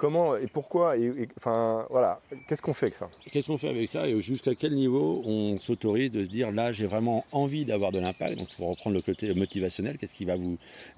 Comment 0.00 0.34
et 0.34 0.46
pourquoi 0.46 0.96
et, 0.96 1.02
et- 1.04 1.28
enfin 1.36 1.86
voilà, 1.90 2.20
qu'est-ce 2.48 2.62
qu'on 2.62 2.72
fait 2.72 2.86
avec 2.86 2.94
ça 2.94 3.10
Qu'est-ce 3.30 3.48
qu'on 3.48 3.58
fait 3.58 3.68
avec 3.68 3.86
ça 3.86 4.08
et 4.08 4.18
jusqu'à 4.20 4.54
quel 4.54 4.72
niveau 4.74 5.22
on 5.26 5.58
s'autorise 5.58 6.10
de 6.10 6.24
se 6.24 6.28
dire 6.30 6.50
là 6.52 6.72
j'ai 6.72 6.86
vraiment 6.86 7.22
envie 7.32 7.66
d'avoir 7.66 7.92
de 7.92 8.00
l'impact 8.00 8.38
donc 8.38 8.48
pour 8.56 8.70
reprendre 8.70 8.96
le 8.96 9.02
côté 9.02 9.34
motivationnel 9.34 9.98
qu'est-ce 9.98 10.14
qui 10.14 10.24
va 10.24 10.36
vous 10.36 10.56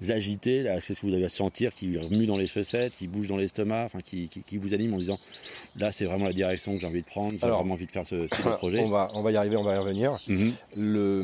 agiter 0.09 0.63
là? 0.63 0.75
Qu'est-ce 0.75 1.01
que 1.01 1.07
vous 1.07 1.13
allez 1.13 1.27
sentir 1.27 1.73
qui 1.73 1.97
remue 1.97 2.25
dans 2.25 2.37
les 2.37 2.47
chaussettes 2.47 2.95
qui 2.95 3.07
bouge 3.07 3.27
dans 3.27 3.35
l'estomac 3.35 3.83
enfin 3.85 3.99
qui, 3.99 4.29
qui, 4.29 4.41
qui 4.41 4.57
vous 4.57 4.73
anime 4.73 4.93
en 4.93 4.99
disant 4.99 5.19
là 5.75 5.91
c'est 5.91 6.05
vraiment 6.05 6.25
la 6.27 6.33
direction 6.33 6.71
que 6.73 6.79
j'ai 6.79 6.87
envie 6.87 7.01
de 7.01 7.05
prendre 7.07 7.31
j'ai 7.37 7.45
vraiment 7.45 7.73
envie 7.73 7.85
de 7.87 7.91
faire 7.91 8.07
ce, 8.07 8.27
projet? 8.57 8.79
on 8.79 8.87
va 8.87 9.11
on 9.15 9.21
va 9.21 9.31
y 9.31 9.35
arriver, 9.35 9.57
on 9.57 9.63
va 9.63 9.75
y 9.75 9.77
revenir. 9.77 10.17
Mhm. 10.27 10.53
Le, 10.77 11.21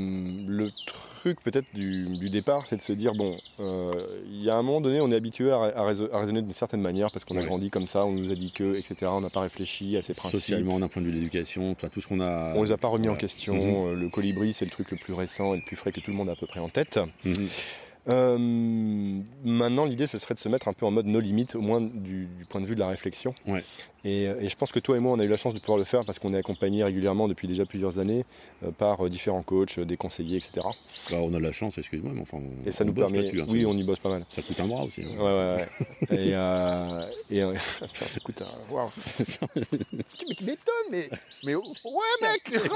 le 0.48 0.67
truc 0.67 1.00
peut-être 1.43 1.75
du, 1.75 2.17
du 2.17 2.29
départ, 2.29 2.65
c'est 2.67 2.77
de 2.77 2.81
se 2.81 2.93
dire 2.93 3.13
bon, 3.13 3.35
euh, 3.59 3.88
il 4.25 4.43
y 4.43 4.49
a 4.49 4.55
un 4.55 4.61
moment 4.63 4.81
donné, 4.81 5.01
on 5.01 5.11
est 5.11 5.15
habitué 5.15 5.51
à, 5.51 5.55
à 5.57 5.83
raisonner, 5.85 6.09
à 6.13 6.19
raisonner 6.19 6.41
d'une 6.41 6.53
certaine 6.53 6.81
manière 6.81 7.11
parce 7.11 7.25
qu'on 7.25 7.38
a 7.38 7.43
grandi 7.43 7.69
comme 7.69 7.85
ça, 7.85 8.05
on 8.05 8.11
nous 8.11 8.31
a 8.31 8.35
dit 8.35 8.51
que, 8.51 8.77
etc. 8.77 8.95
On 9.13 9.21
n'a 9.21 9.29
pas 9.29 9.41
réfléchi 9.41 9.97
à 9.97 10.01
ces 10.01 10.13
principes. 10.13 10.39
Socialement, 10.39 10.79
d'un 10.79 10.88
point 10.88 11.01
de 11.01 11.07
vue 11.07 11.13
de 11.13 11.17
l'éducation, 11.17 11.75
tout 11.75 12.01
ce 12.01 12.07
qu'on 12.07 12.21
a. 12.21 12.53
On 12.55 12.63
les 12.63 12.71
a 12.71 12.77
pas 12.77 12.88
remis 12.88 13.09
en 13.09 13.15
question. 13.15 13.53
Mhm. 13.55 13.88
Euh, 13.88 13.95
Le 13.95 14.09
colibri, 14.09 14.53
c'est 14.53 14.65
le 14.65 14.71
truc 14.71 14.91
le 14.91 14.97
plus 14.97 15.13
récent 15.13 15.53
et 15.53 15.57
le 15.57 15.63
plus 15.65 15.75
frais 15.75 15.91
que 15.91 15.99
tout 15.99 16.11
le 16.11 16.17
monde 16.17 16.29
a 16.29 16.33
à 16.33 16.35
peu 16.35 16.47
près 16.47 16.59
en 16.59 16.69
tête. 16.69 16.99
Mhm. 17.25 17.47
Euh, 18.07 18.38
maintenant, 19.43 19.85
l'idée, 19.85 20.07
ce 20.07 20.17
serait 20.17 20.33
de 20.33 20.39
se 20.39 20.49
mettre 20.49 20.67
un 20.67 20.73
peu 20.73 20.85
en 20.85 20.91
mode 20.91 21.05
no 21.05 21.19
limite, 21.19 21.55
au 21.55 21.61
moins 21.61 21.81
du, 21.81 22.25
du 22.25 22.45
point 22.49 22.61
de 22.61 22.65
vue 22.65 22.75
de 22.75 22.79
la 22.79 22.88
réflexion. 22.88 23.35
Ouais. 23.45 23.63
Et, 24.06 24.24
et 24.24 24.48
je 24.50 24.56
pense 24.56 24.72
que 24.72 24.79
toi 24.79 24.96
et 24.98 25.00
moi, 25.00 25.12
on 25.13 25.20
a 25.20 25.24
eu 25.25 25.27
la 25.27 25.38
chance 25.38 25.53
de 25.53 25.60
pouvoir 25.60 25.77
le 25.77 25.84
faire 25.84 26.06
parce 26.06 26.20
qu'on 26.20 26.34
est 26.34 26.38
accompagné 26.38 26.84
régulièrement 26.84 27.27
depuis 27.27 27.48
déjà 27.48 27.65
plusieurs 27.65 28.00
années 28.00 28.25
euh, 28.63 28.72
par 28.72 29.06
euh, 29.06 29.10
différents 29.10 29.44
coachs, 29.44 29.77
euh, 29.77 29.86
des 29.86 29.98
conseillers, 29.98 30.38
etc. 30.38 30.62
Bah, 31.12 31.18
on 31.22 31.34
a 31.34 31.38
de 31.38 31.44
la 31.44 31.51
chance, 31.51 31.77
excuse-moi, 31.77 32.12
mais 32.15 32.22
enfin. 32.22 32.38
On, 32.38 32.68
Et 32.68 32.72
ça 32.72 32.84
on 32.84 32.88
nous 32.88 32.94
bosse 32.94 33.12
permet. 33.12 33.29
hein, 33.41 33.46
oui, 33.50 33.65
on 33.65 33.74
y 33.77 33.84
bosse 33.84 34.00
pas 34.00 34.10
mal. 34.10 34.24
Ça 34.29 34.41
coûte 34.41 34.60
un 34.60 34.68
bras 34.68 34.84
aussi. 34.84 35.03
hein. 35.06 35.18
Ouais, 35.18 35.25
ouais, 35.25 35.56
ouais. 36.12 36.18
et, 36.29 36.34
euh, 36.34 37.01
euh, 37.51 37.56
ça 37.94 38.20
coûte 38.24 38.41
un. 38.41 38.74
Waouh! 38.74 38.89
mais 39.56 40.36
tu 40.36 40.44
m'étonnes, 40.46 40.74
mais. 40.91 41.10
Mais 41.44 41.56
ouais, 41.56 41.63
mec! 42.22 42.62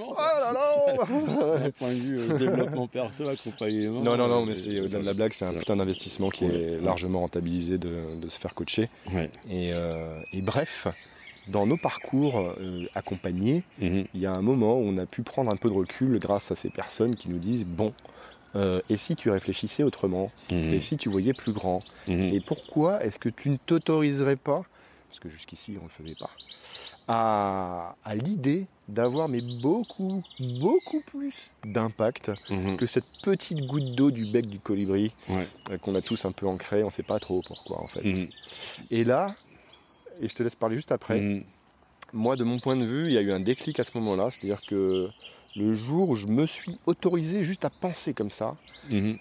Oh 0.00 0.14
là 0.16 0.52
là! 0.52 1.58
D'un 1.58 1.70
point 1.70 1.88
de 1.90 1.94
vue 1.94 2.18
euh, 2.18 2.38
développement 2.38 2.86
perso, 2.86 3.28
accompagnement. 3.28 4.00
Non, 4.02 4.16
non, 4.16 4.28
non, 4.28 4.44
mais 4.44 4.52
euh, 4.52 4.54
c'est 4.54 4.80
au-delà 4.80 5.00
de 5.00 5.06
la 5.06 5.14
blague, 5.14 5.32
c'est 5.32 5.44
un 5.44 5.54
putain 5.54 5.76
d'investissement 5.76 6.30
qui 6.30 6.44
est 6.44 6.80
largement 6.80 7.20
rentabilisé 7.20 7.78
de, 7.78 8.16
de 8.20 8.28
se 8.28 8.38
faire 8.38 8.54
coacher. 8.54 8.88
Ouais. 9.12 9.30
Et, 9.50 9.70
euh, 9.72 10.20
et 10.32 10.40
bref, 10.40 10.67
dans 11.48 11.66
nos 11.66 11.76
parcours 11.78 12.38
euh, 12.38 12.86
accompagnés, 12.94 13.62
Mhm. 13.80 14.04
il 14.14 14.20
y 14.20 14.26
a 14.26 14.32
un 14.32 14.42
moment 14.42 14.74
où 14.78 14.82
on 14.82 14.96
a 14.98 15.06
pu 15.06 15.22
prendre 15.22 15.50
un 15.50 15.56
peu 15.56 15.68
de 15.70 15.74
recul 15.74 16.18
grâce 16.18 16.50
à 16.50 16.54
ces 16.54 16.68
personnes 16.70 17.16
qui 17.16 17.30
nous 17.30 17.38
disent 17.38 17.64
bon, 17.64 17.94
euh, 18.54 18.80
et 18.90 18.96
si 18.96 19.16
tu 19.16 19.30
réfléchissais 19.30 19.82
autrement 19.82 20.30
Mhm. 20.50 20.72
Et 20.74 20.80
si 20.80 20.96
tu 20.96 21.08
voyais 21.08 21.32
plus 21.34 21.52
grand 21.52 21.82
Mhm. 22.06 22.32
Et 22.34 22.40
pourquoi 22.40 23.02
est-ce 23.04 23.18
que 23.18 23.28
tu 23.30 23.48
ne 23.50 23.56
t'autoriserais 23.56 24.36
pas, 24.36 24.62
parce 25.08 25.20
que 25.20 25.28
jusqu'ici 25.30 25.76
on 25.80 25.84
ne 25.84 25.88
le 25.88 25.94
faisait 26.04 26.16
pas, 26.18 26.30
à, 27.06 27.96
à 28.04 28.14
l'idée 28.14 28.66
d'avoir 28.88 29.28
mais 29.28 29.40
beaucoup, 29.40 30.22
beaucoup 30.40 31.00
plus 31.00 31.54
d'impact 31.64 32.30
que 32.76 32.86
cette 32.86 33.04
petite 33.22 33.66
goutte 33.66 33.94
d'eau 33.94 34.10
du 34.10 34.26
bec 34.26 34.46
du 34.46 34.58
colibri 34.58 35.12
Ouais. 35.28 35.46
euh, 35.70 35.78
qu'on 35.78 35.94
a 35.94 36.02
tous 36.02 36.24
un 36.26 36.32
peu 36.32 36.46
ancré, 36.46 36.82
on 36.82 36.86
ne 36.86 36.92
sait 36.92 37.02
pas 37.02 37.18
trop 37.18 37.42
pourquoi 37.46 37.82
en 37.82 37.86
fait. 37.86 38.28
Et 38.90 39.04
là, 39.04 39.34
et 40.20 40.28
je 40.28 40.34
te 40.34 40.42
laisse 40.42 40.54
parler 40.54 40.76
juste 40.76 40.92
après, 40.92 41.20
Mhm. 41.20 41.44
moi 42.12 42.36
de 42.36 42.44
mon 42.44 42.58
point 42.58 42.76
de 42.76 42.84
vue, 42.84 43.06
il 43.06 43.12
y 43.12 43.18
a 43.18 43.22
eu 43.22 43.32
un 43.32 43.40
déclic 43.40 43.78
à 43.80 43.84
ce 43.84 43.90
moment-là, 43.98 44.28
c'est-à-dire 44.30 44.64
que 44.66 45.08
le 45.56 45.74
jour 45.74 46.08
où 46.10 46.14
je 46.14 46.26
me 46.26 46.46
suis 46.46 46.78
autorisé 46.86 47.44
juste 47.44 47.64
à 47.64 47.70
penser 47.70 48.14
comme 48.14 48.30
ça, 48.30 48.56
Mhm. 48.90 49.18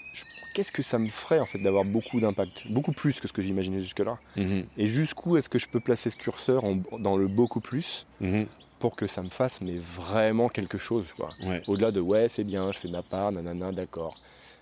qu'est-ce 0.54 0.72
que 0.72 0.82
ça 0.84 0.98
me 1.00 1.10
ferait 1.10 1.40
en 1.40 1.46
fait 1.46 1.60
d'avoir 1.60 1.84
beaucoup 1.86 2.20
d'impact, 2.20 2.64
beaucoup 2.68 2.92
plus 2.94 3.20
que 3.20 3.28
ce 3.28 3.34
que 3.34 3.42
j'imaginais 3.42 3.80
jusque-là? 3.80 4.18
Mhm. 4.36 4.66
Et 4.78 4.88
jusqu'où 4.88 5.38
est-ce 5.38 5.50
que 5.50 5.60
je 5.60 5.68
peux 5.68 5.80
placer 5.80 6.10
ce 6.10 6.16
curseur 6.16 6.64
en- 6.64 6.76
dans 7.00 7.18
le 7.18 7.28
beaucoup 7.28 7.62
plus 7.62 8.06
Mhm. 8.22 8.48
pour 8.80 8.96
que 8.96 9.08
ça 9.08 9.22
me 9.24 9.30
fasse 9.30 9.62
mais 9.62 9.76
vraiment 9.78 10.50
quelque 10.50 10.78
chose 10.78 11.12
quoi? 11.14 11.34
Ouais. 11.42 11.64
Au-delà 11.68 11.92
de 11.92 12.00
ouais 12.00 12.30
c'est 12.30 12.44
bien, 12.46 12.72
je 12.72 12.78
fais 12.80 12.90
ma 12.90 13.02
part, 13.02 13.32
nanana, 13.32 13.72
d'accord. 13.72 14.20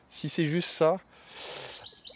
Si 0.07 0.29
c'est 0.29 0.45
juste 0.45 0.69
ça, 0.69 0.99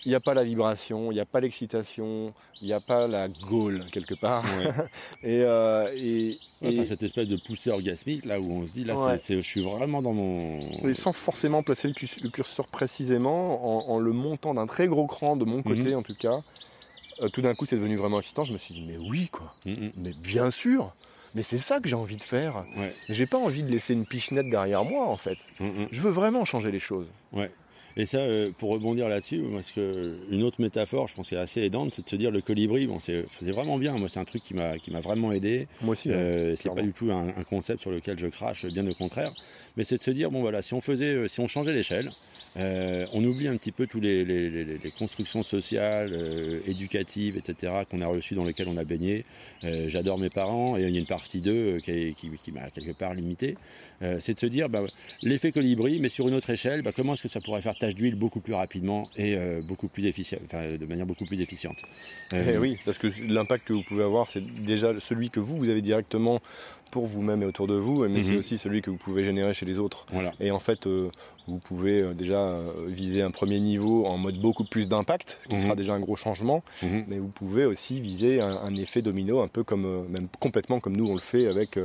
il 0.05 0.09
n'y 0.09 0.15
a 0.15 0.19
pas 0.19 0.33
la 0.33 0.43
vibration, 0.43 1.11
il 1.11 1.15
n'y 1.15 1.19
a 1.19 1.25
pas 1.25 1.39
l'excitation, 1.41 2.33
il 2.61 2.67
n'y 2.67 2.73
a 2.73 2.79
pas 2.79 3.07
la 3.07 3.27
gaule 3.27 3.83
quelque 3.91 4.13
part. 4.15 4.43
Ouais. 4.43 4.69
Et, 5.23 5.41
euh, 5.43 5.89
et, 5.95 6.39
Ouais, 6.61 6.69
enfin, 6.73 6.81
et- 6.81 6.85
cette 6.85 7.03
espèce 7.03 7.27
de 7.27 7.37
poussée 7.45 7.69
orgasmique 7.71 8.25
là 8.25 8.39
où 8.39 8.51
on 8.51 8.65
se 8.65 8.71
dit 8.71 8.83
là 8.85 8.95
Ouais. 8.97 9.17
c'est- 9.17 9.35
je 9.35 9.41
suis 9.47 9.61
vraiment 9.61 10.01
dans 10.01 10.13
mon 10.13 10.59
et 10.83 10.93
sans 10.93 11.13
forcément 11.13 11.63
placer 11.63 11.87
le, 11.89 12.29
curseur 12.29 12.65
précisément, 12.67 13.87
en, 13.89 13.93
en 13.95 13.99
le 13.99 14.11
montant 14.11 14.53
d'un 14.53 14.67
très 14.67 14.87
gros 14.87 15.07
cran 15.07 15.35
de 15.35 15.45
mon 15.45 15.61
côté 15.61 15.91
Mhm. 15.91 15.95
en 15.97 16.01
tout 16.03 16.15
cas, 16.15 16.33
euh, 17.21 17.29
tout 17.29 17.41
d'un 17.41 17.53
coup 17.55 17.65
c'est 17.65 17.75
devenu 17.77 17.95
vraiment 17.97 18.19
excitant. 18.19 18.43
Je 18.45 18.53
me 18.53 18.57
suis 18.57 18.73
dit 18.73 18.83
mais 18.85 18.97
oui 18.97 19.29
quoi, 19.31 19.53
Mhm. 19.65 19.91
mais 19.97 20.11
bien 20.13 20.51
sûr, 20.51 20.93
mais 21.35 21.43
c'est 21.43 21.57
ça 21.59 21.79
que 21.79 21.87
j'ai 21.87 21.95
envie 21.95 22.17
de 22.17 22.23
faire. 22.23 22.63
J'ai 23.09 23.25
pas 23.25 23.37
envie 23.37 23.63
de 23.63 23.69
laisser 23.71 23.93
une 23.93 24.05
pichenette 24.05 24.49
derrière 24.49 24.83
moi 24.85 25.07
en 25.07 25.17
fait. 25.17 25.37
Mhm. 25.59 25.87
Je 25.91 26.01
veux 26.01 26.09
vraiment 26.11 26.43
changer 26.45 26.71
les 26.71 26.79
choses. 26.79 27.07
Et 28.01 28.05
ça, 28.05 28.19
euh, 28.19 28.49
pour 28.57 28.69
rebondir 28.71 29.09
là-dessus, 29.09 29.43
parce 29.53 29.71
que 29.71 30.15
une 30.31 30.43
autre 30.43 30.61
métaphore, 30.61 31.07
je 31.09 31.15
pense 31.15 31.27
qui 31.27 31.35
est 31.35 31.37
assez 31.37 31.61
aidante, 31.61 31.91
c'est 31.91 32.03
de 32.05 32.09
se 32.09 32.15
dire 32.15 32.31
le 32.31 32.39
colibri, 32.41 32.87
bon, 32.87 32.97
c'est 32.97 33.25
vraiment 33.41 33.77
bien. 33.77 33.97
Moi, 33.97 34.07
c'est 34.07 34.19
un 34.21 34.25
truc 34.25 34.41
qui 34.41 34.53
m'a 34.53 34.73
vraiment 35.01 35.33
aidé. 35.33 35.67
Moi 35.81 35.91
aussi. 35.91 36.09
hein. 36.09 36.13
Euh, 36.15 36.53
c'est 36.55 36.73
pas 36.73 36.81
du 36.81 36.93
tout 36.93 37.11
un, 37.11 37.27
un 37.35 37.43
concept 37.43 37.81
sur 37.81 37.91
lequel 37.91 38.17
je 38.17 38.27
crache, 38.27 38.65
bien 38.65 38.87
au 38.87 38.93
contraire. 38.93 39.33
Mais 39.75 39.83
c'est 39.83 39.97
de 39.97 40.01
se 40.01 40.11
dire 40.11 40.31
bon 40.31 40.41
voilà, 40.41 40.61
si 40.61 40.73
on 40.73 40.81
faisait, 40.81 41.13
euh, 41.13 41.27
si 41.27 41.39
on 41.41 41.47
changeait 41.47 41.73
l'échelle, 41.73 42.11
euh, 42.57 43.05
on 43.13 43.23
oublie 43.23 43.47
un 43.47 43.55
petit 43.57 43.71
peu 43.71 43.85
tous 43.85 43.99
les, 43.99 44.25
les- 44.25 44.49
les- 44.49 44.65
les 44.77 44.91
constructions 44.91 45.43
sociales, 45.43 46.13
éducatives, 46.67 47.37
etc. 47.37 47.73
qu'on 47.89 48.01
a 48.01 48.07
reçues 48.07 48.35
dans 48.35 48.43
lesquelles 48.45 48.67
on 48.69 48.77
a 48.77 48.83
baigné. 48.83 49.25
J'adore 49.63 50.17
mes 50.17 50.29
parents 50.29 50.77
et 50.77 50.81
il 50.83 50.89
y 50.93 50.95
a 50.97 50.99
une 50.99 51.05
partie 51.05 51.41
d'eux 51.41 51.77
qui, 51.79 52.13
qui, 52.15 52.29
qui 52.41 52.51
m'a 52.51 52.65
quelque 52.67 52.91
part 52.91 53.13
limité. 53.13 53.55
C'est 54.19 54.33
de 54.33 54.39
se 54.39 54.45
dire 54.45 54.69
bah, 54.69 54.81
l'effet 55.21 55.51
colibri, 55.51 55.99
mais 56.01 56.09
sur 56.09 56.27
une 56.27 56.33
autre 56.33 56.49
échelle, 56.49 56.81
bah, 56.81 56.91
comment 56.95 57.13
est-ce 57.13 57.23
que 57.23 57.27
ça 57.29 57.41
pourrait 57.41 57.61
faire 57.61 57.75
d'huile 57.95 58.15
beaucoup 58.15 58.39
plus 58.39 58.53
rapidement 58.53 59.09
et 59.15 59.35
euh, 59.35 59.61
beaucoup 59.61 59.87
plus 59.87 60.05
efficient, 60.05 60.39
enfin, 60.45 60.77
de 60.77 60.85
manière 60.85 61.05
beaucoup 61.05 61.25
plus 61.25 61.41
efficiente. 61.41 61.77
Euh, 62.33 62.53
Eh 62.55 62.57
oui, 62.57 62.77
parce 62.85 62.97
que 62.97 63.07
l'impact 63.27 63.67
que 63.67 63.73
vous 63.73 63.83
pouvez 63.83 64.03
avoir, 64.03 64.29
c'est 64.29 64.43
déjà 64.63 64.99
celui 64.99 65.29
que 65.29 65.39
vous, 65.39 65.57
vous 65.57 65.69
avez 65.69 65.81
directement 65.81 66.39
pour 66.91 67.05
vous-même 67.05 67.43
et 67.43 67.45
autour 67.45 67.67
de 67.67 67.75
vous, 67.75 68.07
mais 68.07 68.21
c'est 68.21 68.33
Mhm. 68.33 68.39
aussi 68.39 68.57
celui 68.57 68.81
que 68.81 68.89
vous 68.89 68.97
pouvez 68.97 69.23
générer 69.23 69.53
chez 69.53 69.65
les 69.65 69.79
autres. 69.79 70.05
Voilà. 70.11 70.33
Et 70.39 70.51
en 70.51 70.59
fait, 70.59 70.87
euh, 70.87 71.09
vous 71.47 71.59
pouvez 71.59 72.01
euh, 72.01 72.13
déjà 72.13 72.49
euh, 72.49 72.63
viser 72.87 73.21
un 73.21 73.31
premier 73.31 73.59
niveau 73.59 74.05
en 74.05 74.17
mode 74.17 74.37
beaucoup 74.37 74.63
plus 74.65 74.87
d'impact, 74.87 75.39
ce 75.41 75.47
qui 75.47 75.55
Mhm. 75.55 75.61
sera 75.61 75.75
déjà 75.75 75.93
un 75.93 75.99
gros 75.99 76.15
changement, 76.15 76.63
Mhm. 76.83 77.03
mais 77.07 77.17
vous 77.19 77.29
pouvez 77.29 77.65
aussi 77.65 77.99
viser 77.99 78.41
un, 78.41 78.57
un 78.57 78.75
effet 78.75 79.01
domino, 79.01 79.39
un 79.41 79.47
peu 79.47 79.63
comme, 79.63 80.07
même 80.09 80.27
complètement 80.39 80.79
comme 80.79 80.95
nous 80.97 81.07
on 81.09 81.15
le 81.15 81.21
fait 81.21 81.47
avec 81.47 81.77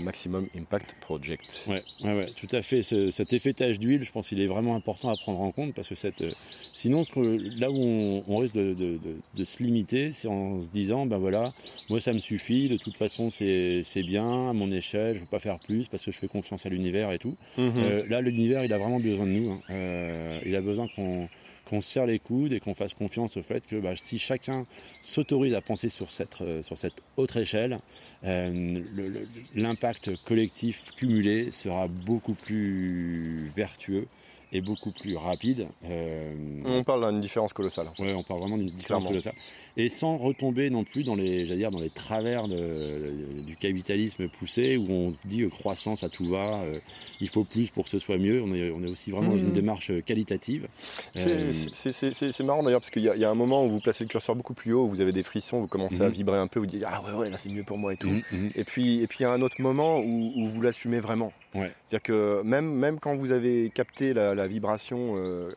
Maximum 0.00 0.46
Impact 0.56 0.94
Project. 1.02 1.64
Ouais, 1.66 1.82
ouais, 2.02 2.16
ouais, 2.16 2.30
tout 2.40 2.48
à 2.52 2.62
fait. 2.62 2.82
Ce- 2.82 3.10
cet 3.10 3.32
effet 3.34 3.52
d'huile, 3.78 4.04
je 4.04 4.10
pense 4.12 4.28
qu'il 4.28 4.40
est 4.40 4.46
vraiment 4.46 4.74
important 4.74 5.10
à 5.10 5.16
prendre 5.16 5.40
en 5.40 5.50
compte 5.52 5.74
parce 5.74 5.88
que 5.88 5.94
cette, 5.94 6.24
sinon, 6.72 7.04
ce 7.04 7.12
que- 7.12 7.60
là 7.60 7.70
où 7.70 7.76
on, 7.76 8.22
on 8.26 8.36
risque 8.38 8.54
de, 8.54 8.72
de- 8.72 8.96
de- 8.96 9.16
de 9.36 9.44
se 9.44 9.62
limiter, 9.62 10.12
c'est 10.12 10.28
en 10.28 10.60
se 10.62 10.68
disant, 10.70 11.04
ben 11.04 11.18
voilà, 11.18 11.52
moi 11.90 12.00
ça 12.00 12.14
me 12.14 12.20
suffit, 12.20 12.68
de 12.70 12.78
toute 12.78 12.96
façon 12.96 13.30
c'est 13.30 13.82
c'est 13.86 14.02
bien 14.02 14.48
à 14.50 14.52
mon 14.52 14.70
échelle, 14.72 15.12
je 15.14 15.18
ne 15.18 15.20
veux 15.20 15.26
pas 15.30 15.38
faire 15.38 15.58
plus 15.58 15.88
parce 15.88 16.04
que 16.04 16.10
je 16.10 16.18
fais 16.18 16.28
confiance 16.28 16.66
à 16.66 16.68
l'univers 16.68 17.10
et 17.12 17.18
tout. 17.18 17.36
Mhm. 17.56 17.72
Euh, 17.76 18.04
là, 18.08 18.20
l'univers, 18.20 18.64
il 18.64 18.72
a 18.72 18.78
vraiment 18.78 19.00
besoin 19.00 19.26
de 19.26 19.30
nous. 19.32 19.50
hein. 19.52 19.60
Euh, 19.70 20.40
il 20.44 20.54
a 20.56 20.60
besoin 20.60 20.86
qu'on 20.94 21.28
qu'on 21.68 21.80
se 21.80 21.90
serre 21.94 22.06
les 22.06 22.20
coudes 22.20 22.52
et 22.52 22.60
qu'on 22.60 22.74
fasse 22.74 22.94
confiance 22.94 23.36
au 23.36 23.42
fait 23.42 23.66
que 23.66 23.74
bah, 23.80 23.94
si 23.96 24.20
chacun 24.20 24.66
s'autorise 25.02 25.52
à 25.54 25.60
penser 25.60 25.88
sur 25.88 26.12
cette, 26.12 26.40
euh, 26.40 26.62
sur 26.62 26.78
cette 26.78 27.02
autre 27.16 27.38
échelle, 27.38 27.78
euh, 28.22 28.50
le- 28.94 29.08
le- 29.08 29.26
l'impact 29.56 30.14
collectif 30.26 30.92
cumulé 30.94 31.50
sera 31.50 31.88
beaucoup 31.88 32.34
plus 32.34 33.50
vertueux 33.56 34.06
et 34.52 34.60
beaucoup 34.60 34.92
plus 34.92 35.16
rapide. 35.16 35.66
Euh, 35.84 36.34
On 36.64 36.84
parle 36.84 37.10
d'une 37.10 37.20
différence 37.20 37.52
colossale. 37.52 37.88
Ouais, 37.98 38.14
on 38.14 38.22
parle 38.22 38.40
vraiment 38.40 38.56
d'une 38.56 38.66
différence 38.66 38.86
Clairement. 39.02 39.08
colossale. 39.08 39.32
Et 39.76 39.88
sans 39.88 40.16
retomber 40.16 40.70
non 40.70 40.84
plus 40.84 41.04
dans 41.04 41.14
les, 41.16 41.44
dire, 41.44 41.70
dans 41.70 41.80
les 41.80 41.90
travers 41.90 42.46
de- 42.48 43.42
du 43.42 43.56
capitalisme 43.56 44.28
poussé 44.28 44.76
où 44.76 44.86
on 44.90 45.14
dit 45.26 45.42
euh, 45.42 45.48
croissance 45.50 46.04
à 46.04 46.08
tout 46.08 46.26
va, 46.26 46.60
euh, 46.62 46.78
il 47.20 47.28
faut 47.28 47.44
plus 47.44 47.70
pour 47.70 47.84
que 47.84 47.90
ce 47.90 47.98
soit 47.98 48.16
mieux. 48.18 48.40
On 48.42 48.54
est, 48.54 48.72
on 48.74 48.82
est 48.82 48.88
aussi 48.88 49.10
vraiment 49.10 49.30
dans 49.30 49.36
Mhm. 49.36 49.48
une 49.48 49.52
démarche 49.52 49.90
euh, 49.90 50.00
qualitative. 50.00 50.68
C'est- 51.14 52.42
marrant 52.44 52.62
d'ailleurs 52.62 52.80
parce 52.80 52.90
qu'il 52.90 53.02
y, 53.02 53.08
a- 53.08 53.16
il 53.16 53.20
y 53.20 53.24
a 53.24 53.30
un 53.30 53.34
moment 53.34 53.64
où 53.64 53.68
vous 53.68 53.80
placez 53.80 54.04
le 54.04 54.08
curseur 54.08 54.36
beaucoup 54.36 54.54
plus 54.54 54.72
haut, 54.72 54.84
où 54.84 54.88
vous 54.88 55.00
avez 55.00 55.12
des 55.12 55.22
frissons, 55.24 55.60
vous 55.60 55.66
commencez 55.66 56.00
à 56.00 56.06
Mhm. 56.06 56.12
vibrer 56.12 56.38
un 56.38 56.46
peu, 56.46 56.60
vous 56.60 56.66
dites 56.66 56.84
ah 56.86 57.02
ouais 57.04 57.12
ouais 57.12 57.30
là 57.30 57.36
c'est 57.36 57.48
mieux 57.50 57.64
pour 57.64 57.78
moi 57.78 57.92
et 57.92 57.96
tout. 57.96 58.08
mhm, 58.08 58.22
mhm. 58.32 58.50
Et 58.54 58.64
puis 58.64 59.02
et 59.02 59.06
puis 59.06 59.18
il 59.20 59.22
y 59.22 59.26
a 59.26 59.32
un 59.32 59.42
autre 59.42 59.60
moment 59.60 59.98
où, 59.98 60.32
où 60.36 60.46
vous 60.48 60.62
l'assumez 60.62 61.00
vraiment. 61.00 61.32
Ouais. 61.60 61.72
C'est-à-dire 61.88 62.02
que 62.02 62.42
même 62.44 62.72
même 62.74 62.98
quand 63.00 63.16
vous 63.16 63.32
avez 63.32 63.70
capté 63.74 64.12
la, 64.14 64.34
la 64.34 64.46
vibration 64.46 65.14
euh, 65.16 65.50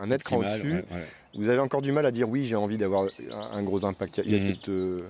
un 0.00 0.06
net 0.06 0.22
cran 0.22 0.38
au-dessus, 0.38 0.72
ouais, 0.74 0.84
ouais. 0.92 1.04
vous 1.36 1.48
avez 1.48 1.58
encore 1.60 1.82
du 1.82 1.92
mal 1.92 2.06
à 2.06 2.10
dire 2.10 2.28
oui 2.28 2.44
j'ai 2.44 2.56
envie 2.56 2.78
d'avoir 2.78 3.04
un, 3.32 3.56
un 3.58 3.62
gros 3.62 3.84
impact. 3.84 4.20
Il 4.24 4.32
y 4.32 4.36
a, 4.36 4.38
Mhm. 4.38 4.46
cette, 4.54 4.68
euh, 4.68 5.00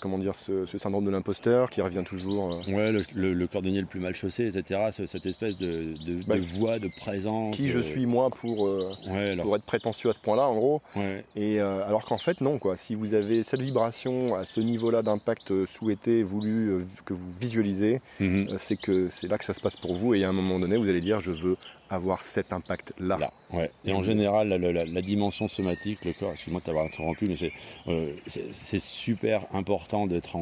comment 0.00 0.18
dire 0.18 0.34
ce, 0.36 0.66
ce 0.66 0.78
syndrome 0.78 1.04
de 1.04 1.10
l'imposteur 1.10 1.70
qui 1.70 1.80
revient 1.82 2.04
toujours. 2.06 2.52
euh, 2.54 2.72
Ouais, 2.72 2.92
le, 2.92 3.02
le- 3.14 3.32
le 3.34 3.46
cordonnier 3.46 3.80
le 3.80 3.86
plus 3.86 4.00
mal 4.00 4.14
chaussé, 4.14 4.46
etc. 4.46 4.88
ce- 4.92 5.06
Cette 5.06 5.26
espèce 5.26 5.58
de, 5.58 5.72
de, 6.04 6.26
Bah, 6.26 6.36
de 6.36 6.40
voix, 6.40 6.78
de 6.78 6.88
présence. 7.00 7.56
qui 7.56 7.68
je 7.68 7.78
euh, 7.78 7.82
suis 7.82 8.06
moi 8.06 8.30
pour 8.30 8.68
euh, 8.68 8.92
Ouais, 9.08 9.30
alors, 9.30 9.46
pour 9.46 9.56
être 9.56 9.66
prétentieux 9.66 10.10
à 10.10 10.12
ce 10.12 10.18
point-là 10.20 10.46
en 10.48 10.54
gros. 10.56 10.82
ouais, 10.96 11.24
Et 11.36 11.60
euh, 11.60 11.84
alors 11.86 12.04
qu'en 12.04 12.18
fait 12.18 12.40
non 12.40 12.58
quoi, 12.58 12.76
si 12.76 12.94
vous 12.94 13.14
avez 13.14 13.42
cette 13.42 13.60
vibration 13.62 14.34
à 14.34 14.44
ce 14.44 14.60
niveau-là 14.60 15.02
d'impact 15.02 15.64
souhaité, 15.66 16.22
voulu, 16.22 16.68
euh, 16.70 16.84
que 17.04 17.14
vous 17.14 17.32
visualisez, 17.40 18.00
mhm. 18.20 18.56
c'est 18.58 18.76
que 18.80 19.08
c'est 19.10 19.26
là 19.28 19.38
que 19.38 19.44
ça 19.44 19.54
se 19.54 19.60
passe 19.60 19.76
pour 19.76 19.94
vous 19.94 20.14
et 20.14 20.24
à 20.24 20.28
un 20.28 20.32
moment 20.32 20.58
donné 20.58 20.76
vous 20.76 20.88
allez 20.88 21.00
dire 21.00 21.20
je 21.20 21.32
veux 21.32 21.56
avoir 21.90 22.22
cet 22.22 22.52
impact 22.52 22.94
là. 22.98 23.18
Là, 23.18 23.32
ouais. 23.52 23.70
Et 23.84 23.92
en 23.92 24.02
général, 24.02 24.48
la, 24.48 25.02
dimension 25.02 25.48
somatique, 25.48 26.04
le 26.04 26.12
corps, 26.12 26.32
excuse-moi 26.32 26.60
de 26.60 26.66
t'avoir 26.66 26.86
interrompu, 26.86 27.26
mais 27.26 27.36
c'est 27.36 27.52
euh, 27.88 28.78
super 28.78 29.44
important 29.52 30.06
d'être 30.06 30.36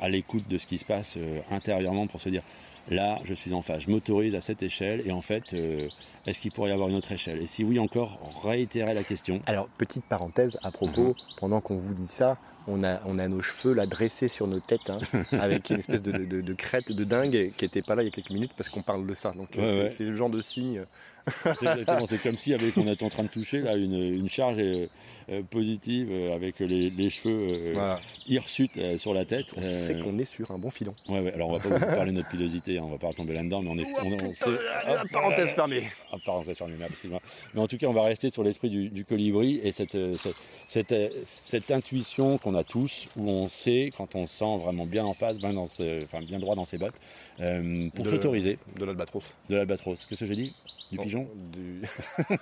à 0.00 0.08
l'écoute 0.08 0.48
de 0.48 0.58
ce 0.58 0.66
qui 0.66 0.78
se 0.78 0.84
passe 0.84 1.14
euh, 1.16 1.40
intérieurement 1.50 2.06
pour 2.06 2.20
se 2.20 2.28
dire 2.28 2.42
là, 2.90 3.20
je 3.24 3.34
suis 3.34 3.52
en 3.54 3.62
phase. 3.62 3.82
Je 3.86 3.90
m'autorise 3.90 4.34
à 4.34 4.40
cette 4.40 4.62
échelle 4.62 5.02
et 5.06 5.12
en 5.12 5.20
fait, 5.20 5.54
euh, 5.54 5.88
est-ce 6.26 6.40
qu'il 6.40 6.52
pourrait 6.52 6.70
y 6.70 6.72
avoir 6.72 6.88
une 6.88 6.94
autre 6.96 7.12
échelle? 7.12 7.40
Et 7.40 7.46
si 7.46 7.64
oui, 7.64 7.78
encore, 7.78 8.18
réitérer 8.44 8.94
la 8.94 9.02
question. 9.04 9.40
Alors, 9.46 9.68
petite 9.78 10.06
parenthèse 10.08 10.58
à 10.62 10.70
propos, 10.70 11.14
pendant 11.36 11.60
qu'on 11.60 11.76
vous 11.76 11.94
dit 11.94 12.06
ça, 12.06 12.36
on 12.68 12.82
a, 12.84 13.00
on 13.06 13.18
a 13.18 13.28
nos 13.28 13.40
cheveux 13.40 13.74
là 13.74 13.86
dressés 13.86 14.28
sur 14.28 14.46
nos 14.46 14.60
têtes, 14.60 14.88
hein, 14.90 14.98
avec 15.32 15.70
une 15.70 15.78
espèce 15.78 16.02
de, 16.02 16.12
de- 16.12 16.40
de 16.40 16.54
crête 16.54 16.92
de 16.92 17.04
dingue 17.04 17.52
qui 17.56 17.64
était 17.64 17.82
pas 17.82 17.94
là 17.94 18.02
il 18.02 18.06
y 18.06 18.08
a 18.08 18.12
quelques 18.12 18.30
minutes 18.30 18.52
parce 18.56 18.68
qu'on 18.68 18.82
parle 18.82 19.06
de 19.06 19.14
ça. 19.14 19.30
Donc, 19.32 19.48
Ouais, 19.56 19.66
c'est 19.66 19.78
ouais. 19.82 19.88
c'est 19.88 20.04
le 20.04 20.16
genre 20.16 20.30
de 20.30 20.42
signe. 20.42 20.84
C'est 21.44 21.66
exactement, 21.66 22.06
c'est 22.06 22.20
comme 22.22 22.36
si 22.36 22.52
avec, 22.52 22.76
on 22.76 22.86
était 22.90 23.04
en 23.04 23.08
train 23.08 23.22
de 23.24 23.28
toucher 23.28 23.60
là 23.60 23.76
une, 23.76 23.94
une 23.94 24.28
charge 24.28 24.56
euh, 24.58 24.86
euh, 25.30 25.42
positive 25.48 26.08
euh, 26.10 26.34
avec 26.34 26.58
les, 26.58 26.90
les 26.90 27.10
cheveux 27.10 27.32
euh, 27.32 27.72
Voilà. 27.74 28.00
hirsutes 28.26 28.76
euh, 28.78 28.96
sur 28.96 29.14
la 29.14 29.24
tête. 29.24 29.46
On 29.56 29.60
Euh, 29.62 29.64
sait 29.64 29.98
qu'on 30.00 30.18
est 30.18 30.24
sur 30.24 30.50
un 30.50 30.58
bon 30.58 30.70
filon. 30.70 30.94
ouais, 31.08 31.20
ouais, 31.20 31.32
alors 31.32 31.50
on 31.50 31.52
va 31.52 31.60
pas 31.60 31.68
vous 31.68 31.78
parler 31.94 32.10
de 32.10 32.16
notre 32.16 32.28
pilosité, 32.28 32.78
hein, 32.78 32.82
on 32.84 32.90
va 32.90 32.98
pas 32.98 33.06
retomber 33.08 33.34
là-dedans, 33.34 33.62
mais 33.62 33.70
on 33.70 33.78
est. 33.78 33.86
on, 34.02 34.26
on 34.30 34.34
sait- 34.34 34.50
La 34.86 35.04
parenthèse 35.12 35.52
fermée. 35.52 35.84
Ah, 36.12 36.16
parenthèse 36.26 36.56
fermée, 36.58 36.74
excuse-moi. 36.88 37.20
Mais 37.54 37.60
en 37.60 37.68
tout 37.68 37.78
cas, 37.78 37.86
on 37.86 37.92
va 37.92 38.02
rester 38.02 38.30
sur 38.30 38.42
l'esprit 38.42 38.68
du, 38.70 38.88
du 38.88 39.04
colibri 39.04 39.60
et 39.62 39.70
cette, 39.70 39.96
cette, 40.16 40.34
cette, 40.66 41.12
cette 41.24 41.70
intuition 41.70 42.36
qu'on 42.38 42.54
a 42.56 42.64
tous, 42.64 43.06
où 43.16 43.30
on 43.30 43.48
sait 43.48 43.90
quand 43.96 44.16
on 44.16 44.26
se 44.26 44.34
sent 44.38 44.58
vraiment 44.58 44.86
bien 44.86 45.04
en 45.04 45.14
face, 45.14 45.38
bien, 45.38 45.52
dans 45.52 45.68
ce- 45.68 46.02
enfin, 46.02 46.18
bien 46.18 46.40
droit 46.40 46.56
dans 46.56 46.64
ses 46.64 46.78
bottes, 46.78 46.96
euh, 47.38 47.88
pour 47.94 48.08
s'autoriser 48.08 48.58
De 48.76 48.84
l'albatros. 48.86 49.22
de 49.48 49.54
l'albatros. 49.56 50.04
Qu'est-ce 50.08 50.20
que 50.20 50.26
j'ai 50.26 50.34
dit? 50.36 50.52
Du 50.92 50.98
Bon, 50.98 51.04
pigeon 51.04 51.26
du- 51.52 51.82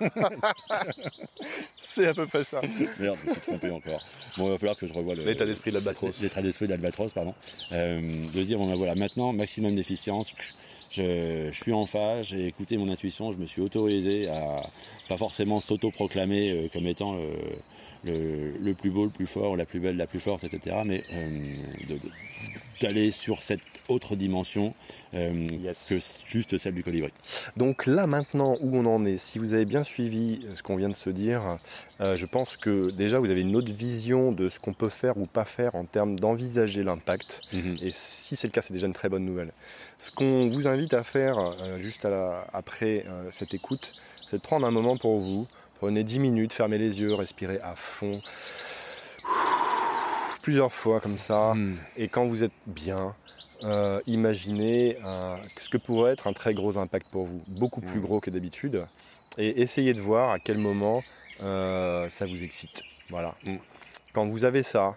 c'est 1.77 2.07
à 2.07 2.13
peu 2.13 2.25
près 2.25 2.43
ça. 2.43 2.59
Merde, 2.99 3.17
je 3.23 3.29
me 3.29 3.33
suis 3.33 3.41
trompé 3.43 3.69
encore. 3.71 4.05
Bon, 4.37 4.45
il 4.47 4.49
va 4.51 4.57
falloir 4.57 4.75
que 4.77 4.87
je 4.87 4.93
revoie 4.93 5.15
le- 5.15 5.23
L'état 5.23 5.45
d'esprit 5.45 5.71
de 5.71 5.75
l'albatros. 5.75 6.21
L'état 6.21 6.41
d'esprit 6.41 6.67
d'Albatros, 6.67 7.13
pardon. 7.13 7.33
Euh, 7.71 8.01
de 8.33 8.41
se 8.41 8.45
dire, 8.45 8.57
bon 8.57 8.67
ben 8.67 8.75
voilà, 8.75 8.93
maintenant, 8.95 9.31
maximum 9.33 9.73
d'efficience. 9.73 10.33
Je, 10.91 11.49
je 11.51 11.55
suis 11.57 11.71
en 11.71 11.85
phase, 11.85 12.25
j'ai 12.27 12.45
écouté 12.47 12.75
mon 12.77 12.89
intuition, 12.89 13.31
je 13.31 13.37
me 13.37 13.45
suis 13.45 13.61
autorisé 13.61 14.27
à 14.27 14.65
pas 15.07 15.15
forcément 15.15 15.61
s'auto-proclamer 15.61 16.51
euh, 16.51 16.67
comme 16.73 16.85
étant 16.87 17.15
le, 17.15 17.29
le, 18.03 18.51
le 18.57 18.73
plus 18.73 18.89
beau, 18.91 19.05
le 19.05 19.11
plus 19.11 19.27
fort, 19.27 19.55
la 19.55 19.65
plus 19.65 19.79
belle, 19.79 19.95
la 19.95 20.07
plus 20.07 20.19
forte, 20.19 20.43
etc. 20.43 20.75
Mais 20.85 21.05
euh, 21.13 21.55
de- 21.87 21.93
de- 21.93 21.99
d'aller 22.81 23.11
sur 23.11 23.41
cette 23.41 23.61
autre 23.87 24.15
dimension 24.15 24.73
euh, 25.13 25.47
Yes. 25.61 25.87
que 25.89 25.95
juste 26.29 26.57
celle 26.57 26.73
du 26.73 26.83
colibri. 26.83 27.11
Donc 27.57 27.85
là 27.85 28.07
maintenant 28.07 28.57
où 28.61 28.77
on 28.77 28.85
en 28.85 29.05
est, 29.05 29.17
si 29.17 29.37
vous 29.39 29.53
avez 29.53 29.65
bien 29.65 29.83
suivi 29.83 30.45
ce 30.55 30.63
qu'on 30.63 30.75
vient 30.77 30.89
de 30.89 30.95
se 30.95 31.09
dire, 31.09 31.57
euh, 31.99 32.15
je 32.15 32.25
pense 32.25 32.57
que 32.57 32.91
déjà 32.91 33.19
vous 33.19 33.29
avez 33.29 33.41
une 33.41 33.55
autre 33.55 33.71
vision 33.71 34.31
de 34.31 34.49
ce 34.49 34.59
qu'on 34.59 34.73
peut 34.73 34.89
faire 34.89 35.17
ou 35.17 35.25
pas 35.25 35.45
faire 35.45 35.75
en 35.75 35.85
termes 35.85 36.17
d'envisager 36.19 36.83
l'impact. 36.83 37.41
Et 37.81 37.89
si 37.91 38.35
c'est 38.35 38.47
le 38.47 38.51
cas, 38.51 38.61
c'est 38.61 38.73
déjà 38.73 38.87
une 38.87 38.93
très 38.93 39.09
bonne 39.09 39.25
nouvelle. 39.25 39.51
Ce 39.97 40.11
qu'on 40.11 40.49
vous 40.49 40.67
invite 40.67 40.93
à 40.93 41.03
faire 41.03 41.37
euh, 41.37 41.75
juste 41.75 42.05
à 42.05 42.09
la- 42.09 42.47
après 42.53 43.05
cette 43.31 43.53
écoute, 43.53 43.93
c'est 44.27 44.37
de 44.37 44.41
prendre 44.43 44.65
un 44.65 44.71
moment 44.71 44.95
pour 44.97 45.13
vous. 45.19 45.47
Prenez 45.79 46.03
10 46.03 46.19
minutes, 46.19 46.53
fermez 46.53 46.77
les 46.77 47.01
yeux, 47.01 47.13
respirez 47.15 47.59
à 47.63 47.75
fond. 47.75 48.21
Plusieurs 50.41 50.73
fois 50.73 50.99
comme 50.99 51.17
ça. 51.17 51.53
Mm. 51.53 51.75
Et 51.97 52.07
quand 52.07 52.25
vous 52.25 52.43
êtes 52.43 52.51
bien, 52.67 53.13
euh, 53.63 53.99
imaginez 54.07 54.95
un- 55.05 55.37
ce 55.59 55.69
que 55.69 55.77
pourrait 55.77 56.13
être 56.13 56.27
un 56.27 56.33
très 56.33 56.53
gros 56.53 56.77
impact 56.77 57.07
pour 57.11 57.25
vous, 57.25 57.41
beaucoup 57.47 57.81
plus 57.81 57.99
Mm. 57.99 58.03
gros 58.03 58.19
que 58.19 58.29
d'habitude. 58.31 58.85
Et 59.37 59.61
essayez 59.61 59.93
de 59.93 60.01
voir 60.01 60.31
à 60.31 60.39
quel 60.39 60.57
moment 60.57 61.03
euh, 61.43 62.07
ça 62.09 62.25
vous 62.27 62.43
excite. 62.43 62.83
Voilà. 63.09 63.33
Mm. 63.45 63.55
Quand 64.13 64.25
vous 64.27 64.43
avez 64.45 64.61
ça, 64.63 64.95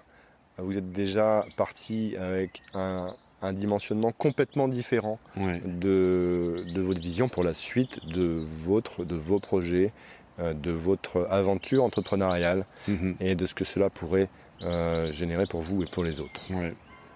vous 0.58 0.76
êtes 0.78 0.92
déjà 0.92 1.44
parti 1.56 2.14
avec 2.18 2.62
un, 2.74 3.14
un 3.42 3.52
dimensionnement 3.52 4.12
complètement 4.12 4.68
différent 4.68 5.18
de, 5.36 6.64
de 6.72 6.80
votre 6.80 7.00
vision 7.00 7.28
pour 7.28 7.44
la 7.44 7.54
suite 7.54 8.04
de, 8.06 8.26
votre, 8.26 9.04
de 9.04 9.14
vos 9.16 9.38
projets, 9.38 9.92
euh, 10.38 10.52
de 10.54 10.70
votre 10.70 11.26
aventure 11.30 11.82
entrepreneuriale 11.84 12.66
Mhm. 12.88 13.16
et 13.20 13.34
de 13.34 13.46
ce 13.46 13.54
que 13.54 13.64
cela 13.64 13.88
pourrait 13.90 14.28
euh, 14.62 15.10
générer 15.12 15.46
pour 15.46 15.60
vous 15.60 15.82
et 15.82 15.86
pour 15.86 16.04
les 16.04 16.20
autres. 16.20 16.40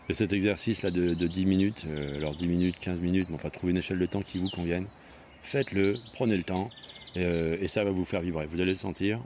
Et 0.09 0.15
cet 0.15 0.33
exercice-là 0.33 0.91
de, 0.91 1.15
de 1.15 1.27
10 1.27 1.47
minutes, 1.47 1.85
euh, 1.89 2.17
alors 2.17 2.35
10 2.35 2.47
minutes, 2.47 2.79
15 2.81 3.01
minutes, 3.01 3.29
mais 3.29 3.35
enfin 3.35 3.51
trouver 3.51 3.73
une 3.73 3.79
échelle 3.79 3.99
de 3.99 4.07
temps 4.07 4.23
qui 4.23 4.39
vous 4.39 4.49
convienne, 4.49 4.87
faites-le, 5.39 5.97
prenez 6.15 6.37
le 6.37 6.45
temps, 6.45 6.69
et, 7.15 7.25
euh, 7.25 7.57
et 7.61 7.69
ça 7.69 7.85
va 7.85 7.91
vous 7.91 8.05
faire 8.05 8.21
vibrer, 8.21 8.47
vous 8.47 8.61
allez 8.61 8.73
le 8.73 8.77
sentir. 8.79 9.21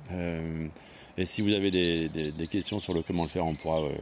Et 1.19 1.27
si 1.27 1.43
vous 1.43 1.53
avez 1.53 1.71
des, 1.71 2.09
des- 2.09 2.33
des 2.33 2.47
questions 2.47 2.81
sur 2.81 2.95
le 2.95 3.03
comment 3.03 3.25
le 3.25 3.29
faire, 3.29 3.45
on 3.47 3.55
pourra 3.55 3.81
euh, 3.83 3.93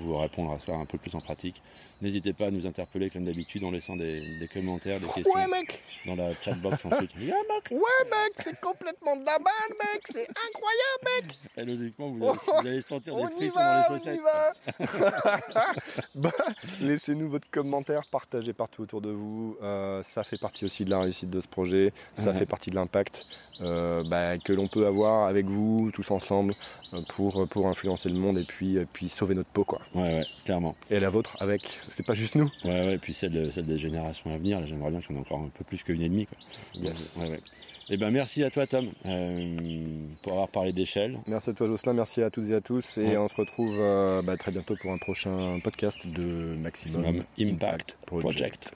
vous 0.00 0.16
répondre 0.16 0.52
à 0.52 0.58
ça 0.58 0.72
un 0.72 0.86
peu 0.86 0.96
plus 0.98 1.14
en 1.14 1.20
pratique. 1.20 1.60
N'hésitez 2.00 2.32
pas 2.32 2.46
à 2.46 2.50
nous 2.50 2.66
interpeller 2.66 3.08
comme 3.10 3.24
d'habitude 3.24 3.64
en 3.64 3.70
laissant 3.70 3.96
des, 3.96 4.20
des 4.38 4.48
commentaires, 4.48 4.98
des 5.00 5.06
questions 5.06 5.48
mec 5.48 5.78
dans 6.06 6.16
la 6.16 6.32
chatbox 6.40 6.84
ensuite. 6.86 7.14
Mec 7.18 7.30
Ouais 7.70 7.78
mec, 8.10 8.32
c'est 8.42 8.60
complètement 8.60 9.16
de 9.16 9.24
la 9.24 9.38
balle 9.38 9.70
mec, 9.70 10.02
c'est 10.10 10.26
incroyable 10.28 11.34
Et 11.56 11.64
logiquement, 11.64 12.10
vous 12.10 12.26
allez, 12.26 12.38
vous 12.62 12.68
allez 12.68 12.80
sentir 12.80 13.14
des 13.14 13.22
frissons 13.34 13.54
dans 13.60 13.78
les 13.82 13.98
chaussettes. 13.98 14.20
va 14.22 14.52
Bah, 16.16 16.30
Laissez-nous 16.80 17.30
votre 17.30 17.48
commentaire, 17.50 18.02
partagez 18.10 18.52
partout 18.52 18.82
autour 18.82 19.00
de 19.00 19.10
vous. 19.10 19.56
Euh, 19.62 20.02
ça 20.02 20.24
fait 20.24 20.38
partie 20.38 20.64
aussi 20.64 20.84
de 20.84 20.90
la 20.90 21.00
réussite 21.00 21.30
de 21.30 21.40
ce 21.40 21.48
projet. 21.48 21.92
Ça 22.14 22.30
Ouais. 22.32 22.38
fait 22.40 22.46
partie 22.46 22.70
de 22.70 22.74
l'impact 22.74 23.26
euh, 23.60 24.02
bah, 24.08 24.36
que 24.38 24.52
l'on 24.52 24.66
peut 24.68 24.86
avoir 24.86 25.26
avec 25.28 25.46
vous, 25.46 25.90
tous 25.92 26.10
ensemble, 26.10 26.53
pour, 27.08 27.48
pour 27.48 27.66
influencer 27.66 28.08
le 28.08 28.16
monde 28.18 28.38
et 28.38 28.44
puis, 28.44 28.76
et 28.76 28.86
puis 28.86 29.08
sauver 29.08 29.34
notre 29.34 29.50
peau. 29.50 29.64
Quoi. 29.64 29.80
Ouais, 29.94 30.02
ouais, 30.18 30.24
clairement. 30.44 30.74
Et 30.90 31.00
la 31.00 31.10
vôtre 31.10 31.36
avec, 31.40 31.80
c'est 31.82 32.06
pas 32.06 32.14
juste 32.14 32.34
nous. 32.34 32.50
Ouais, 32.64 32.70
ouais, 32.86 32.94
et 32.94 32.98
puis 32.98 33.12
celle, 33.14 33.32
de- 33.32 33.50
celle 33.50 33.66
des 33.66 33.76
générations 33.78 34.30
à 34.32 34.36
venir, 34.38 34.64
j'aimerais 34.66 34.90
bien 34.90 35.00
qu'il 35.00 35.10
y 35.10 35.18
en 35.18 35.22
ait 35.22 35.24
encore 35.24 35.40
un 35.40 35.50
peu 35.56 35.64
plus 35.64 35.82
qu'une 35.82 36.02
et 36.02 36.08
demie. 36.08 36.26
Quoi. 36.26 36.38
Yes. 36.74 37.18
Ouais, 37.20 37.30
ouais. 37.30 37.40
Eh 37.90 37.98
ben, 37.98 38.10
merci 38.10 38.42
à 38.42 38.50
toi, 38.50 38.66
Tom, 38.66 38.88
euh, 39.04 39.76
pour 40.22 40.32
avoir 40.32 40.48
parlé 40.48 40.72
d'échelle. 40.72 41.18
Merci 41.26 41.50
à 41.50 41.52
toi 41.52 41.66
Jocelyn, 41.66 41.92
merci 41.92 42.22
à 42.22 42.30
toutes 42.30 42.48
et 42.48 42.54
à 42.54 42.62
tous. 42.62 42.96
Et 42.96 43.08
Ouais. 43.08 43.16
on 43.18 43.28
se 43.28 43.36
retrouve 43.36 43.76
euh, 43.78 44.22
bah, 44.22 44.38
très 44.38 44.52
bientôt 44.52 44.74
pour 44.80 44.90
un 44.90 44.96
prochain 44.96 45.60
podcast 45.62 46.06
de 46.06 46.56
Maximum, 46.58 47.02
Maximum 47.02 47.24
Impact 47.38 47.98
Project. 48.06 48.74